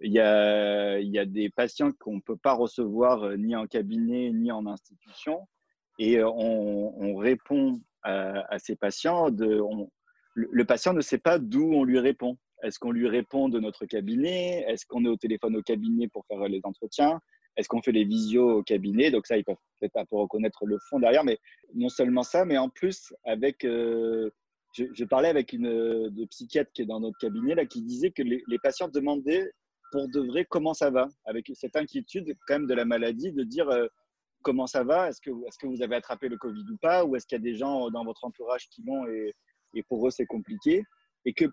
[0.00, 4.52] il y a, des patients qu'on ne peut pas recevoir euh, ni en cabinet ni
[4.52, 5.48] en institution.
[5.98, 9.28] Et on répond à, à, patients.
[10.34, 12.36] Le patient ne sait pas d'où on lui répond.
[12.62, 14.64] est-ce qu'on lui répond de notre cabinet?
[14.68, 17.20] Est-ce qu'on est au téléphone au cabinet pour faire les entretiens?
[17.56, 19.10] Est-ce qu'on fait les visios au cabinet?
[19.10, 21.38] Donc ça, ils peuvent peut-être pas pour reconnaître le fond derrière, mais
[21.74, 24.30] non seulement ça, mais en plus avec euh,
[24.72, 28.22] je, parlais avec une de psychiatre qui est dans notre cabinet là, qui disait que
[28.22, 29.50] les, patients demandaient
[29.92, 33.42] pour de vrai comment ça va, avec cette inquiétude quand même de la maladie, de
[33.42, 33.86] dire euh,
[34.46, 37.36] comment ça va, est-ce que, vous avez attrapé le Covid ou pas, ou est-ce qu'il
[37.36, 39.34] y a des gens dans votre entourage qui l'ont et,
[39.88, 40.84] pour eux c'est compliqué,
[41.24, 41.46] et que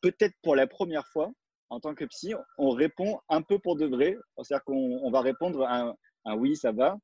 [0.00, 1.30] peut-être pour la première fois,
[1.68, 5.62] en tant que psy, on répond un peu pour de vrai, c'est-à-dire qu'on va répondre
[5.68, 5.94] un,
[6.36, 6.96] oui, ça va,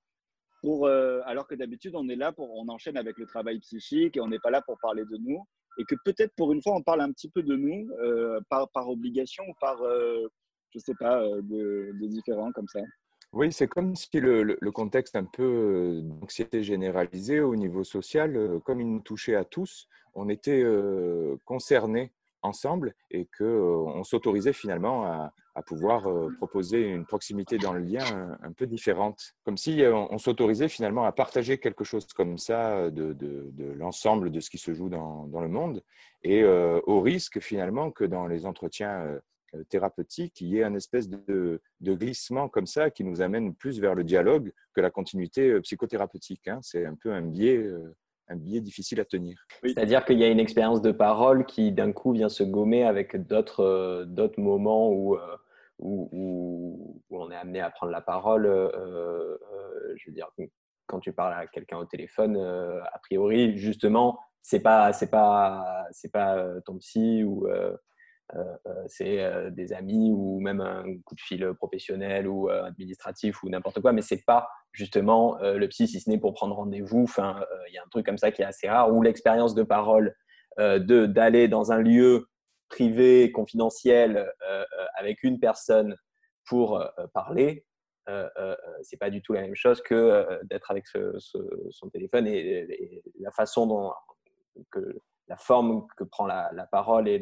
[0.65, 4.21] euh, alors que d'habitude, on est là pour, on enchaîne avec le travail psychique et
[4.23, 5.45] on n'est pas là pour parler de nous.
[5.77, 8.89] Et que peut-être pour une fois on parle un petit peu de nous euh, par,
[8.89, 10.27] obligation ou par, euh,
[10.71, 12.81] je sais pas, euh, de, de, différents comme ça.
[13.35, 18.89] Oui, c'est comme si le, contexte un peu d'anxiété généralisée au niveau social, comme il
[18.89, 20.65] nous touchait à tous, on était
[21.45, 25.33] concernés ensemble et qu'on s'autorisait finalement à,
[25.67, 29.35] pouvoir proposer une proximité dans le lien un, peu différente.
[29.45, 33.17] Comme si on, s'autorisait finalement à partager quelque chose comme ça de,
[33.77, 35.83] l'ensemble de ce qui se joue dans le monde
[36.23, 39.21] et au risque finalement que dans les entretiens
[39.69, 43.81] thérapeutiques, il y ait un espèce de, de, glissement comme ça qui nous amène plus
[43.81, 46.49] vers le dialogue que la continuité psychothérapeutique.
[46.49, 46.59] Hein.
[46.63, 47.65] C'est un peu un biais
[48.29, 49.47] un biais difficile à tenir.
[49.63, 53.17] C'est-à-dire qu'il y a une expérience de parole qui d'un coup vient se gommer avec
[53.27, 55.37] d'autres euh, d'autres moments où, euh,
[55.79, 58.47] où, on est amené à prendre la parole.
[58.47, 59.37] Euh,
[59.97, 60.29] je veux dire,
[60.87, 66.11] quand tu parles à quelqu'un au téléphone, a priori, justement, c'est pas c'est pas c'est
[66.11, 67.47] pas ton psy ou
[68.87, 73.93] c'est des amis ou même un coup de fil professionnel ou administratif ou n'importe quoi,
[73.93, 77.07] mais c'est pas justement le psy si ce n'est pour prendre rendez-vous.
[77.19, 80.15] Il y a un truc comme ça qui est assez rare où l'expérience de parole
[80.59, 82.27] de d'aller dans un lieu
[82.69, 84.33] privé, confidentiel,
[84.97, 85.97] avec une personne
[86.47, 87.65] pour parler,
[88.09, 93.31] euh, c'est pas du tout la même chose que d'être avec son téléphone et, la
[93.33, 93.93] façon dont
[94.71, 97.21] que la forme que prend la, parole et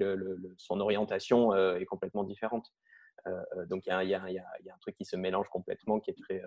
[0.56, 2.72] son orientation euh, est complètement différente.
[3.28, 6.42] Euh, euh, donc il y, a un truc qui se mélange complètement qui est très,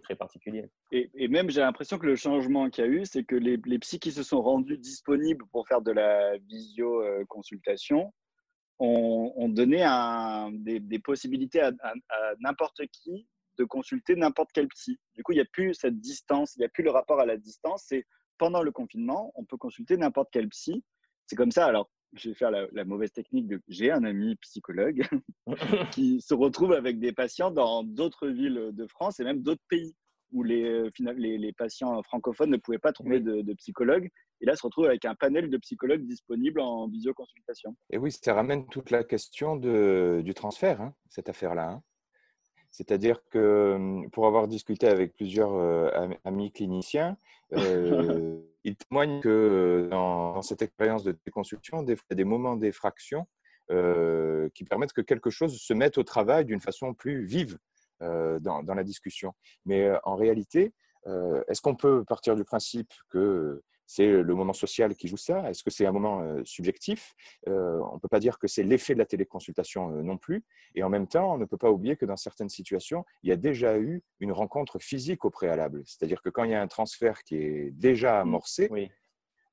[0.00, 0.70] très particulier.
[0.92, 3.78] Et, même j'ai l'impression que le changement qu'il y a eu, c'est que les, les
[3.78, 8.12] psys qui se sont rendus disponibles pour faire de la visio-consultation
[8.80, 9.84] ont, donné
[10.52, 11.72] des, possibilités à,
[12.40, 13.26] n'importe qui
[13.58, 15.00] de consulter n'importe quel psy.
[15.14, 17.26] Du coup, il n'y a plus cette distance, il n'y a plus le rapport à
[17.26, 17.86] la distance.
[17.88, 18.06] C'est
[18.38, 20.84] pendant le confinement, on peut consulter n'importe quel psy
[21.28, 21.66] c'est comme ça.
[21.66, 25.02] Alors, je vais faire la, mauvaise technique de j'ai un ami psychologue
[25.92, 29.94] qui se retrouve avec des patients dans d'autres villes de France et même d'autres pays
[30.32, 34.10] où les, euh, les, les, patients francophones ne pouvaient pas trouver de, de, psychologue.
[34.40, 37.74] Et là, se retrouve avec un panel de psychologues disponibles en visioconsultation.
[37.90, 41.70] Et oui, ça ramène toute la question de, du transfert, hein, cette affaire-là.
[41.70, 41.82] Hein.
[42.70, 47.16] C'est-à-dire que hum, pour avoir discuté avec plusieurs euh, amis cliniciens,
[47.54, 53.26] euh, ils témoignent que euh, dans, cette expérience de déconstruction, il a des moments d'effraction
[54.54, 57.58] qui permettent que quelque chose se mette au travail d'une façon plus vive
[58.00, 59.34] dans, dans, la discussion.
[59.66, 60.72] Mais en réalité,
[61.04, 65.64] est-ce qu'on peut partir du principe que c'est le moment social qui joue ça Est-ce
[65.64, 67.14] que c'est un moment euh, subjectif?
[67.48, 70.44] Euh, On ne peut pas dire que c'est l'effet de la téléconsultation euh, non plus.
[70.74, 73.32] Et en même temps, on ne peut pas oublier que dans certaines situations, il y
[73.32, 75.82] a déjà eu une rencontre physique au préalable.
[75.86, 78.28] C'est-à-dire que quand il y a un transfert qui est déjà mmh.
[78.28, 78.92] amorcé,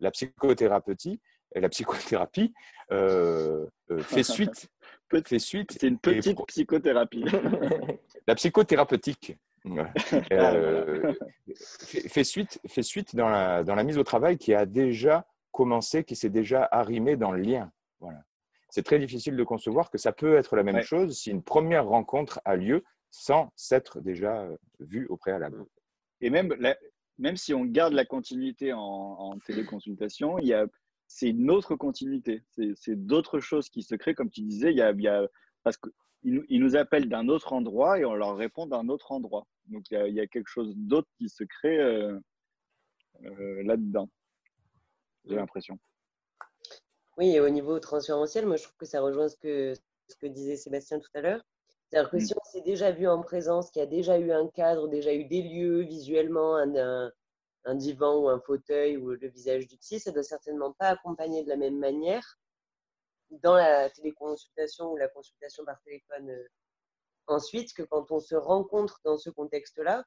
[0.01, 1.21] la psychothérapie,
[1.55, 2.53] la psychothérapie
[2.89, 4.67] fait suite.
[5.25, 5.71] fait suite.
[5.71, 7.23] C'est une petite psychothérapie.
[8.27, 9.37] la psychothérapeutique
[10.31, 11.13] euh,
[11.55, 16.03] fait, suite, fait suite dans la, dans la mise au travail qui a déjà commencé,
[16.03, 17.71] qui s'est déjà arrimé dans le lien.
[17.99, 18.23] Voilà.
[18.69, 21.85] C'est très difficile de concevoir que ça peut être la même chose si une première
[21.85, 25.65] rencontre a lieu sans s'être déjà euh, vu au préalable.
[26.21, 26.53] Et même,
[27.17, 30.65] même si on garde la continuité en, en téléconsultation, il y a,
[31.07, 32.43] c'est une autre continuité.
[32.75, 34.71] C'est, d'autres choses qui se créent, comme tu disais.
[34.71, 35.25] Il y a, il y a
[35.63, 35.89] parce que
[36.25, 39.45] ils, nous appellent d'un autre endroit et on leur répond d'un autre endroit.
[39.67, 42.19] Donc il y, a, quelque chose d'autre qui se crée euh,
[43.23, 44.09] euh, là-dedans.
[45.25, 45.77] J'ai l'impression.
[47.17, 49.73] Oui, et au niveau transférentiel, moi je trouve que ça rejoint ce que,
[50.09, 51.41] ce que disait Sébastien tout à l'heure.
[51.89, 52.21] C'est-à-dire que mm.
[52.21, 55.13] si on s'est déjà vu en présence, qu'il y a déjà eu un cadre, déjà
[55.13, 57.11] eu des lieux visuellement, un,
[57.65, 60.89] un, divan ou un fauteuil ou le visage du psy, ça ne doit certainement pas
[60.89, 62.37] accompagner de la même manière
[63.29, 66.47] dans la téléconsultation ou la consultation par téléphone euh,
[67.27, 70.03] ensuite que quand on se rencontre dans ce contexte-là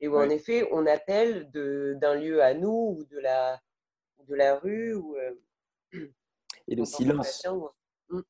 [0.00, 3.60] et où en effet on appelle d'un lieu à nous ou de la,
[4.28, 5.16] de la rue ou,
[6.68, 7.46] et le silence.
[8.08, 8.20] Mmh.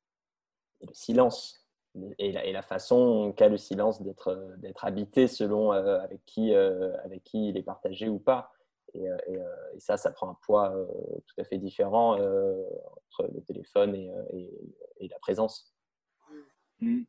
[0.81, 1.67] le silence
[2.17, 7.63] et la, façon qu'a le silence d'être habité selon avec, qui, avec qui il est
[7.63, 8.51] partagé ou pas.
[8.95, 9.07] Et,
[9.79, 10.73] ça, ça prend un poids
[11.27, 15.75] tout à fait différent entre le téléphone et, la présence.
[16.79, 17.03] Mmh.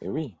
[0.00, 0.36] Et oui,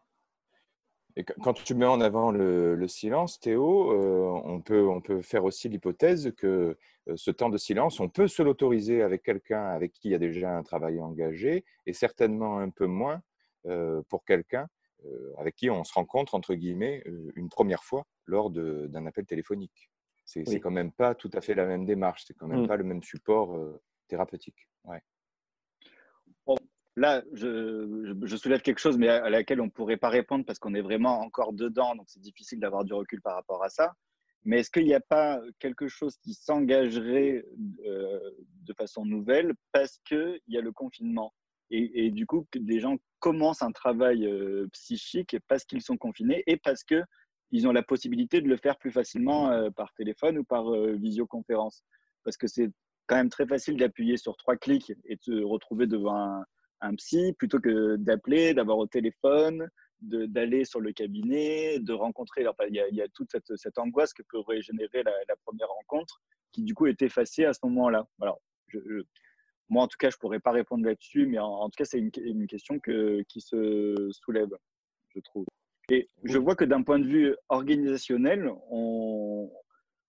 [1.16, 5.44] et quand tu mets en avant le, silence, Théo, euh, on, peut, on peut faire
[5.44, 9.92] aussi l'hypothèse que euh, ce temps de silence, on peut se l'autoriser avec quelqu'un avec
[9.92, 13.20] qui il y a déjà un travail engagé et certainement un peu moins
[13.66, 14.68] euh, pour quelqu'un
[15.36, 17.02] avec qui on se rencontre, entre guillemets,
[17.34, 19.90] une première fois lors d'un appel téléphonique.
[20.24, 22.68] C'est quand même pas tout à fait la même démarche, c'est quand même mmh.
[22.68, 23.58] pas le même support
[24.08, 24.68] thérapeutique.
[24.84, 25.02] Ouais
[26.96, 30.74] là, je, soulève quelque chose, mais à, laquelle on ne pourrait pas répondre parce qu'on
[30.74, 33.94] est vraiment encore dedans, donc c'est difficile d'avoir du recul par rapport à ça.
[34.44, 37.44] Mais est-ce qu'il n'y a pas quelque chose qui s'engagerait
[37.86, 38.18] euh,
[38.64, 41.32] de façon nouvelle parce qu'il y a le confinement?
[41.74, 46.42] Et, du coup, que des gens commencent un travail euh, psychique parce qu'ils sont confinés
[46.46, 46.84] et parce
[47.52, 51.84] qu'ils ont la possibilité de le faire plus facilement euh, par téléphone ou par visioconférence
[52.24, 52.70] Parce que c'est
[53.06, 56.44] quand même très facile d'appuyer sur trois clics et de se retrouver devant un,
[56.80, 59.68] un psy plutôt que d'appeler, d'avoir au téléphone,
[60.00, 62.44] d'aller sur le cabinet, de rencontrer.
[62.68, 66.86] il, y a, toute cette, angoisse que peut régénérer la, première rencontre qui, du coup,
[66.86, 68.06] est effacée à ce moment-là.
[68.20, 68.40] Alors,
[69.68, 71.98] moi, en tout cas, je ne pourrais pas répondre là-dessus, mais en, tout cas, c'est
[71.98, 74.50] une, question que, qui se soulève,
[75.14, 75.46] je trouve.
[75.92, 79.52] Et je vois que d'un point de vue organisationnel, on,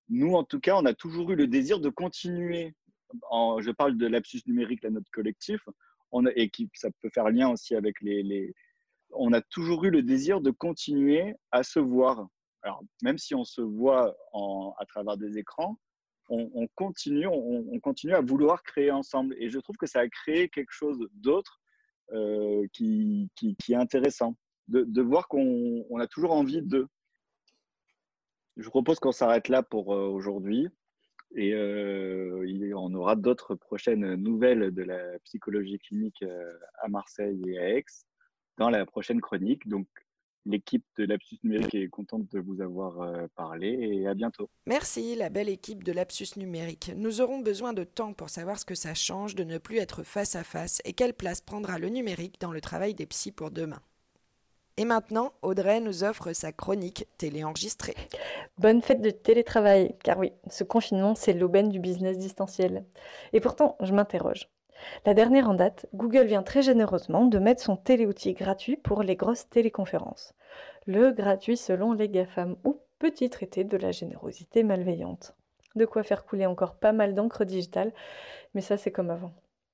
[0.07, 2.73] nous, en tout cas, on a toujours eu le désir de continuer.
[3.11, 5.59] Je parle de l'absus numérique, la note collectif
[6.35, 8.53] et qui, ça peut faire lien aussi avec les,
[9.11, 12.27] On a toujours eu le désir de continuer à se voir.
[12.61, 14.15] Alors, même si on se voit
[14.79, 15.77] à travers des écrans,
[16.29, 19.35] on, continue, on, continue à vouloir créer ensemble.
[19.37, 21.59] Et je trouve que ça a créé quelque chose d'autre
[22.13, 24.35] euh, qui, est intéressant,
[24.67, 26.87] de, voir qu'on a toujours envie de.
[28.57, 30.69] Je propose qu'on s'arrête là pour euh, aujourd'hui.
[31.35, 37.57] Et euh, on aura d'autres prochaines nouvelles de la psychologie clinique euh, à Marseille et
[37.57, 37.85] à Aix
[38.57, 39.67] dans la prochaine chronique.
[39.67, 39.87] Donc,
[40.45, 44.49] l'équipe de Lapsus Numérique est contente de vous avoir euh, parlé et à bientôt.
[44.67, 46.91] Merci, la belle équipe de Lapsus Numérique.
[46.95, 50.03] Nous aurons besoin de temps pour savoir ce que ça change de ne plus être
[50.03, 53.51] face à face et quelle place prendra le numérique dans le travail des psys pour
[53.51, 53.81] demain.
[54.77, 57.95] Et maintenant, Audrey nous offre sa chronique téléenregistrée.
[58.57, 62.83] Bonne fête de télétravail, car oui, ce confinement, c'est l'aubaine du business distanciel.
[63.33, 64.49] Et pourtant, je m'interroge.
[65.05, 69.15] La dernière en date, Google vient très généreusement de mettre son téléoutil gratuit pour les
[69.15, 70.33] grosses téléconférences.
[70.87, 75.35] Le gratuit selon les GAFAM, ou petit traité de la générosité malveillante.
[75.75, 77.91] De quoi faire couler encore pas mal d'encre digitale,
[78.55, 79.33] mais ça c'est comme avant.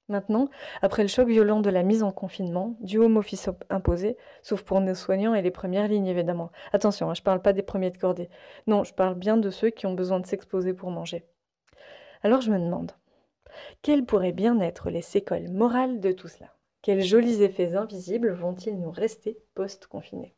[0.10, 0.50] Maintenant,
[0.82, 4.82] après le choc violent de la mise en confinement, du home office imposé, sauf pour
[4.82, 6.52] nos soignants et les premières lignes évidemment.
[6.74, 8.30] Attention, hein, je ne parle pas des premiers de cordée.
[8.66, 11.26] Non, je parle bien de ceux qui ont besoin de s'exposer pour manger.
[12.24, 12.92] Alors je me demande,
[13.84, 16.56] quelles pourraient bien être les séquelles morales de tout cela?
[16.82, 20.34] Quels jolis effets invisibles vont-ils nous rester post-confinés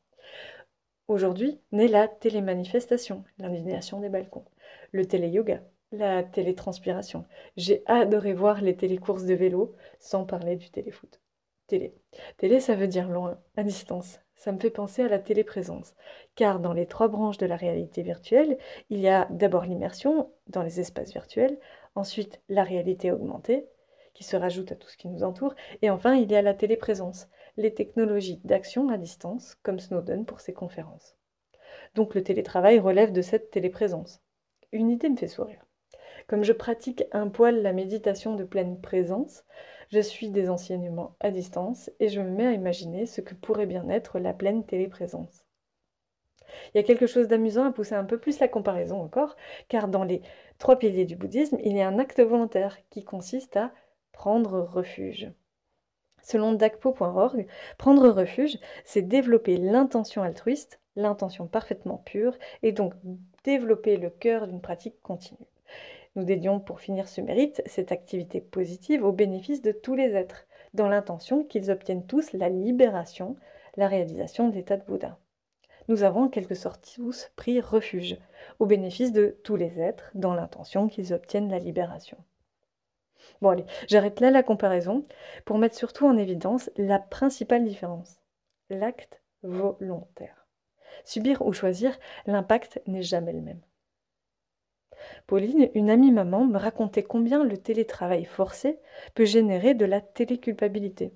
[1.07, 4.45] Aujourd'hui naît la télémanifestation, l'indignation des balcons,
[4.91, 5.61] le télé-yoga,
[5.91, 7.25] la télétranspiration.
[7.57, 11.19] J'ai adoré voir les télécourses de vélo, sans parler du téléfoot.
[11.67, 11.93] Télé.
[12.37, 14.19] Télé, ça veut dire loin, à distance.
[14.35, 15.93] Ça me fait penser à la téléprésence.
[16.35, 18.57] Car dans les trois branches de la réalité virtuelle,
[18.89, 21.59] il y a d'abord l'immersion dans les espaces virtuels,
[21.95, 23.67] ensuite la réalité augmentée,
[24.13, 26.53] qui se rajoute à tout ce qui nous entoure, et enfin il y a la
[26.53, 31.15] téléprésence, les technologies d'action à distance, comme Snowden pour ses conférences.
[31.95, 34.21] Donc le télétravail relève de cette téléprésence.
[34.71, 35.65] Une idée me fait sourire.
[36.27, 39.43] Comme je pratique un poil la méditation de pleine présence,
[39.89, 43.65] je suis des enseignements à distance et je me mets à imaginer ce que pourrait
[43.65, 45.45] bien être la pleine téléprésence.
[46.73, 49.35] Il y a quelque chose d'amusant à pousser un peu plus la comparaison encore,
[49.67, 50.21] car dans les
[50.57, 53.71] trois piliers du bouddhisme, il y a un acte volontaire qui consiste à
[54.11, 55.31] prendre refuge.
[56.21, 57.47] Selon dakpo.org,
[57.77, 62.93] prendre refuge, c'est développer l'intention altruiste, l'intention parfaitement pure, et donc
[63.43, 65.50] développer le cœur d'une pratique continue.
[66.15, 70.45] Nous dédions pour finir ce mérite, cette activité positive, au bénéfice de tous les êtres,
[70.73, 73.37] dans l'intention qu'ils obtiennent tous la libération,
[73.77, 75.17] la réalisation de l'état de Bouddha.
[75.87, 78.17] Nous avons en quelque sorte tous pris refuge,
[78.59, 82.17] au bénéfice de tous les êtres, dans l'intention qu'ils obtiennent la libération.
[83.41, 85.05] Bon allez, j'arrête là la comparaison
[85.45, 88.19] pour mettre surtout en évidence la principale différence,
[88.69, 90.47] l'acte volontaire.
[91.05, 93.61] Subir ou choisir, l'impact n'est jamais le même.
[95.27, 98.79] Pauline, une amie maman, me racontait combien le télétravail forcé
[99.15, 101.13] peut générer de la téléculpabilité.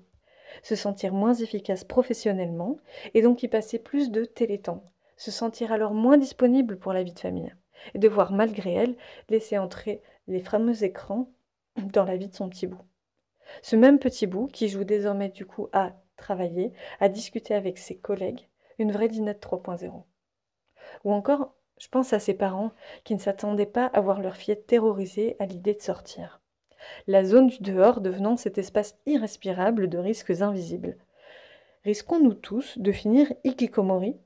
[0.62, 2.78] se sentir moins efficace professionnellement
[3.14, 4.84] et donc y passer plus de télétemps,
[5.16, 7.54] se sentir alors moins disponible pour la vie de famille
[7.94, 8.96] et devoir malgré elle
[9.28, 11.30] laisser entrer les fameux écrans
[11.76, 12.82] dans la vie de son petit bout.
[13.62, 17.96] Ce même petit bout qui joue désormais du coup à travailler, à discuter avec ses
[17.96, 20.02] collègues, une vraie dinette 3.0.
[21.04, 22.72] Ou encore, je pense à ses parents
[23.04, 26.40] qui ne s'attendaient pas à voir leur fillette terrorisée à l'idée de sortir.
[27.06, 30.96] La zone du dehors devenant cet espace irrespirable de risques invisibles.
[31.84, 34.16] Risquons-nous tous de finir ikikomori,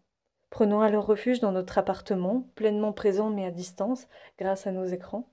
[0.51, 5.29] prenant alors refuge dans notre appartement, pleinement présent mais à distance, grâce à nos écrans?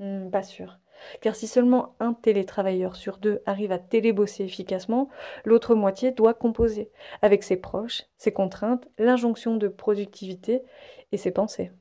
[0.00, 0.78] Hmm, Pas sûr.
[1.20, 5.08] Car si seulement un télétravailleur sur deux arrive à télébosser efficacement,
[5.44, 6.90] l'autre moitié doit composer,
[7.22, 10.62] avec ses proches, ses contraintes, l'injonction de productivité
[11.12, 11.72] et ses pensées.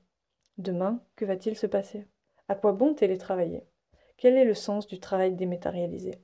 [0.58, 2.08] Demain, que va-t-il se passer?
[2.48, 3.64] À quoi bon télétravailler?
[4.18, 6.16] Quel est le sens du travail dématérialisé?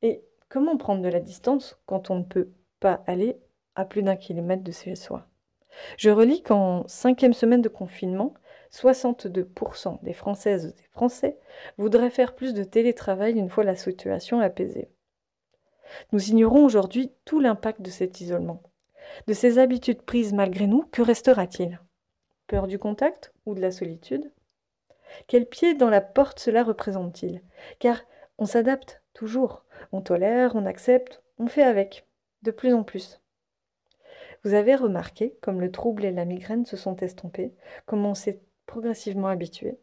[0.00, 3.38] Et comment prendre de la distance quand on ne peut pas aller
[3.74, 5.26] à plus d'un kilomètre de chez soi?
[5.96, 8.34] Je relis qu'en cinquième semaine de confinement,
[8.72, 11.38] 62% des Françaises et des Français
[11.76, 14.88] voudraient faire plus de télétravail une fois la situation apaisée.
[16.12, 18.62] Nous ignorons aujourd'hui tout l'impact de cet isolement.
[19.26, 21.80] De ces habitudes prises malgré nous, que restera-t-il?
[22.46, 24.32] Peur du contact ou de la solitude?
[25.26, 27.42] Quel pied dans la porte cela représente-t-il?
[27.78, 28.02] Car
[28.38, 32.06] on s'adapte toujours, on tolère, on accepte, on fait avec,
[32.42, 33.20] de plus en plus.
[34.44, 37.54] Vous avez remarqué comme le trouble et la migraine se sont estompés,
[37.86, 38.40] comme on s'est
[38.72, 39.76] progressivement habitué.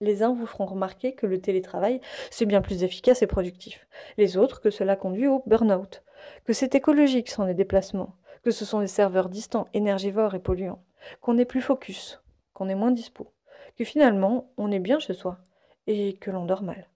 [0.00, 2.00] Les uns vous feront remarquer que le télétravail,
[2.32, 3.86] c'est bien plus efficace et productif.
[4.16, 6.02] Les autres que cela conduit au burn-out,
[6.44, 10.82] que c'est écologique sans les déplacements, que ce sont des serveurs distants, énergivores et polluants,
[11.20, 12.20] qu'on est plus focus,
[12.54, 13.32] qu'on est moins dispo,
[13.76, 15.38] que finalement on est bien chez soi
[15.86, 16.88] et que l'on dort mal.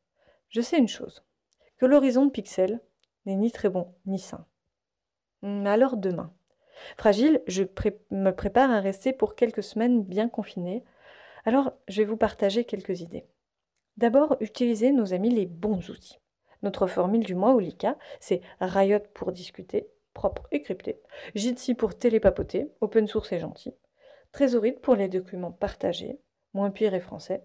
[0.49, 1.23] Je sais une chose,
[1.79, 2.81] que l'horizon de Pixel
[3.27, 4.45] n'est ni très bon ni sain.
[5.45, 6.33] Alors demain,
[6.97, 7.65] Fragile, je
[8.11, 10.85] me prépare à rester pour quelques semaines bien confinée.
[11.45, 13.27] Alors, je vais vous partager quelques idées.
[13.97, 16.21] D'abord, utilisez nos amis les bons outils.
[16.63, 21.01] Notre formule du mois au LICA, c'est Riot pour discuter, propre et crypté,
[21.35, 23.75] Jitsi pour télépapoter, open source et gentil,
[24.33, 26.21] Trésorite pour les documents partagés,
[26.53, 27.43] moins pire et français.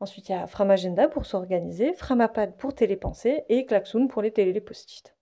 [0.00, 5.14] Ensuite, il y a Framagenda pour s'organiser, Framapad pour télépenser et Klaxoon pour les télépost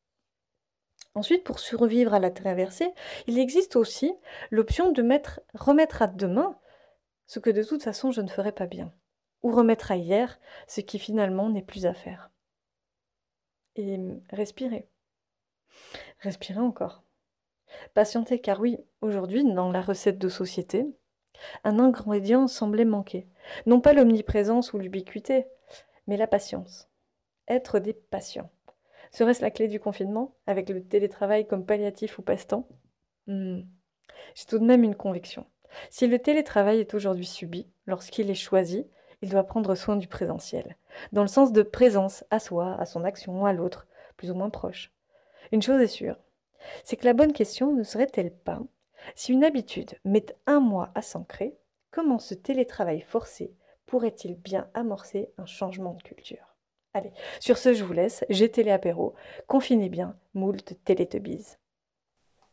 [1.17, 2.93] Ensuite, pour survivre à la traversée,
[3.27, 4.15] il existe aussi
[4.51, 6.59] l'option de mettre, remettre à demain
[7.27, 8.93] ce que de toute façon je ne ferai pas bien,
[9.43, 10.39] ou remettre à hier
[10.69, 12.31] ce qui finalement n'est plus à faire.
[13.77, 13.99] Et
[14.29, 14.91] respirer.
[16.21, 17.03] Respirer encore.
[17.95, 20.87] Patienter, car oui, aujourd'hui, dans la recette de société,
[21.65, 23.27] un ingrédient semblait manquer.
[23.65, 25.47] Non pas l'omniprésence ou l'ubiquité,
[26.09, 26.91] mais la patience.
[27.49, 28.51] Être des patients.
[29.17, 32.69] Serait-ce la clé du confinement, avec le télétravail comme palliatif ou passe-temps?
[33.27, 33.63] Hmm.
[34.35, 35.47] J'ai tout de même une conviction.
[35.89, 38.87] Si le télétravail est aujourd'hui subi, lorsqu'il est choisi,
[39.23, 40.77] il doit prendre soin du présentiel,
[41.13, 43.87] dans le sens de présence à soi, à son action, à l'autre,
[44.19, 44.93] plus ou moins proche.
[45.51, 46.19] Une chose est sûre,
[46.85, 48.61] c'est que la bonne question ne serait-elle pas,
[49.15, 51.57] si une habitude met un mois à s'ancrer,
[51.91, 53.55] comment ce télétravail forcé
[53.87, 56.56] pourrait-il bien amorcer un changement de culture?
[56.97, 58.25] Allez, sur ce, je vous laisse.
[58.31, 59.15] J'ai télé apéro.
[59.49, 61.59] Confinez bien, moult Télétubbies.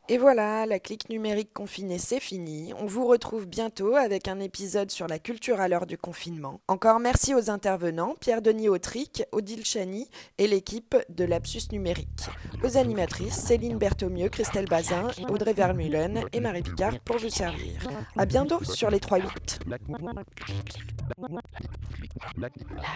[0.10, 2.74] Et voilà, la clique numérique confinée, c'est fini.
[2.78, 6.60] On vous retrouve bientôt avec un épisode sur la culture à l'heure du confinement.
[6.68, 12.28] Encore merci aux intervenants, Pierre-Denis Autric, Odile Chani et l'équipe de Lapsus Numérique.
[12.66, 17.88] Aux animatrices, Céline Berthomieux, Christelle Bazin, Audrey Vermeulen et Marie Picard pour vous servir.
[18.18, 19.60] À bientôt sur les 3-8.
[19.68, 19.78] La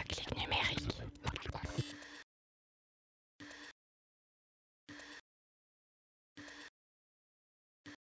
[0.04, 1.02] clique numérique.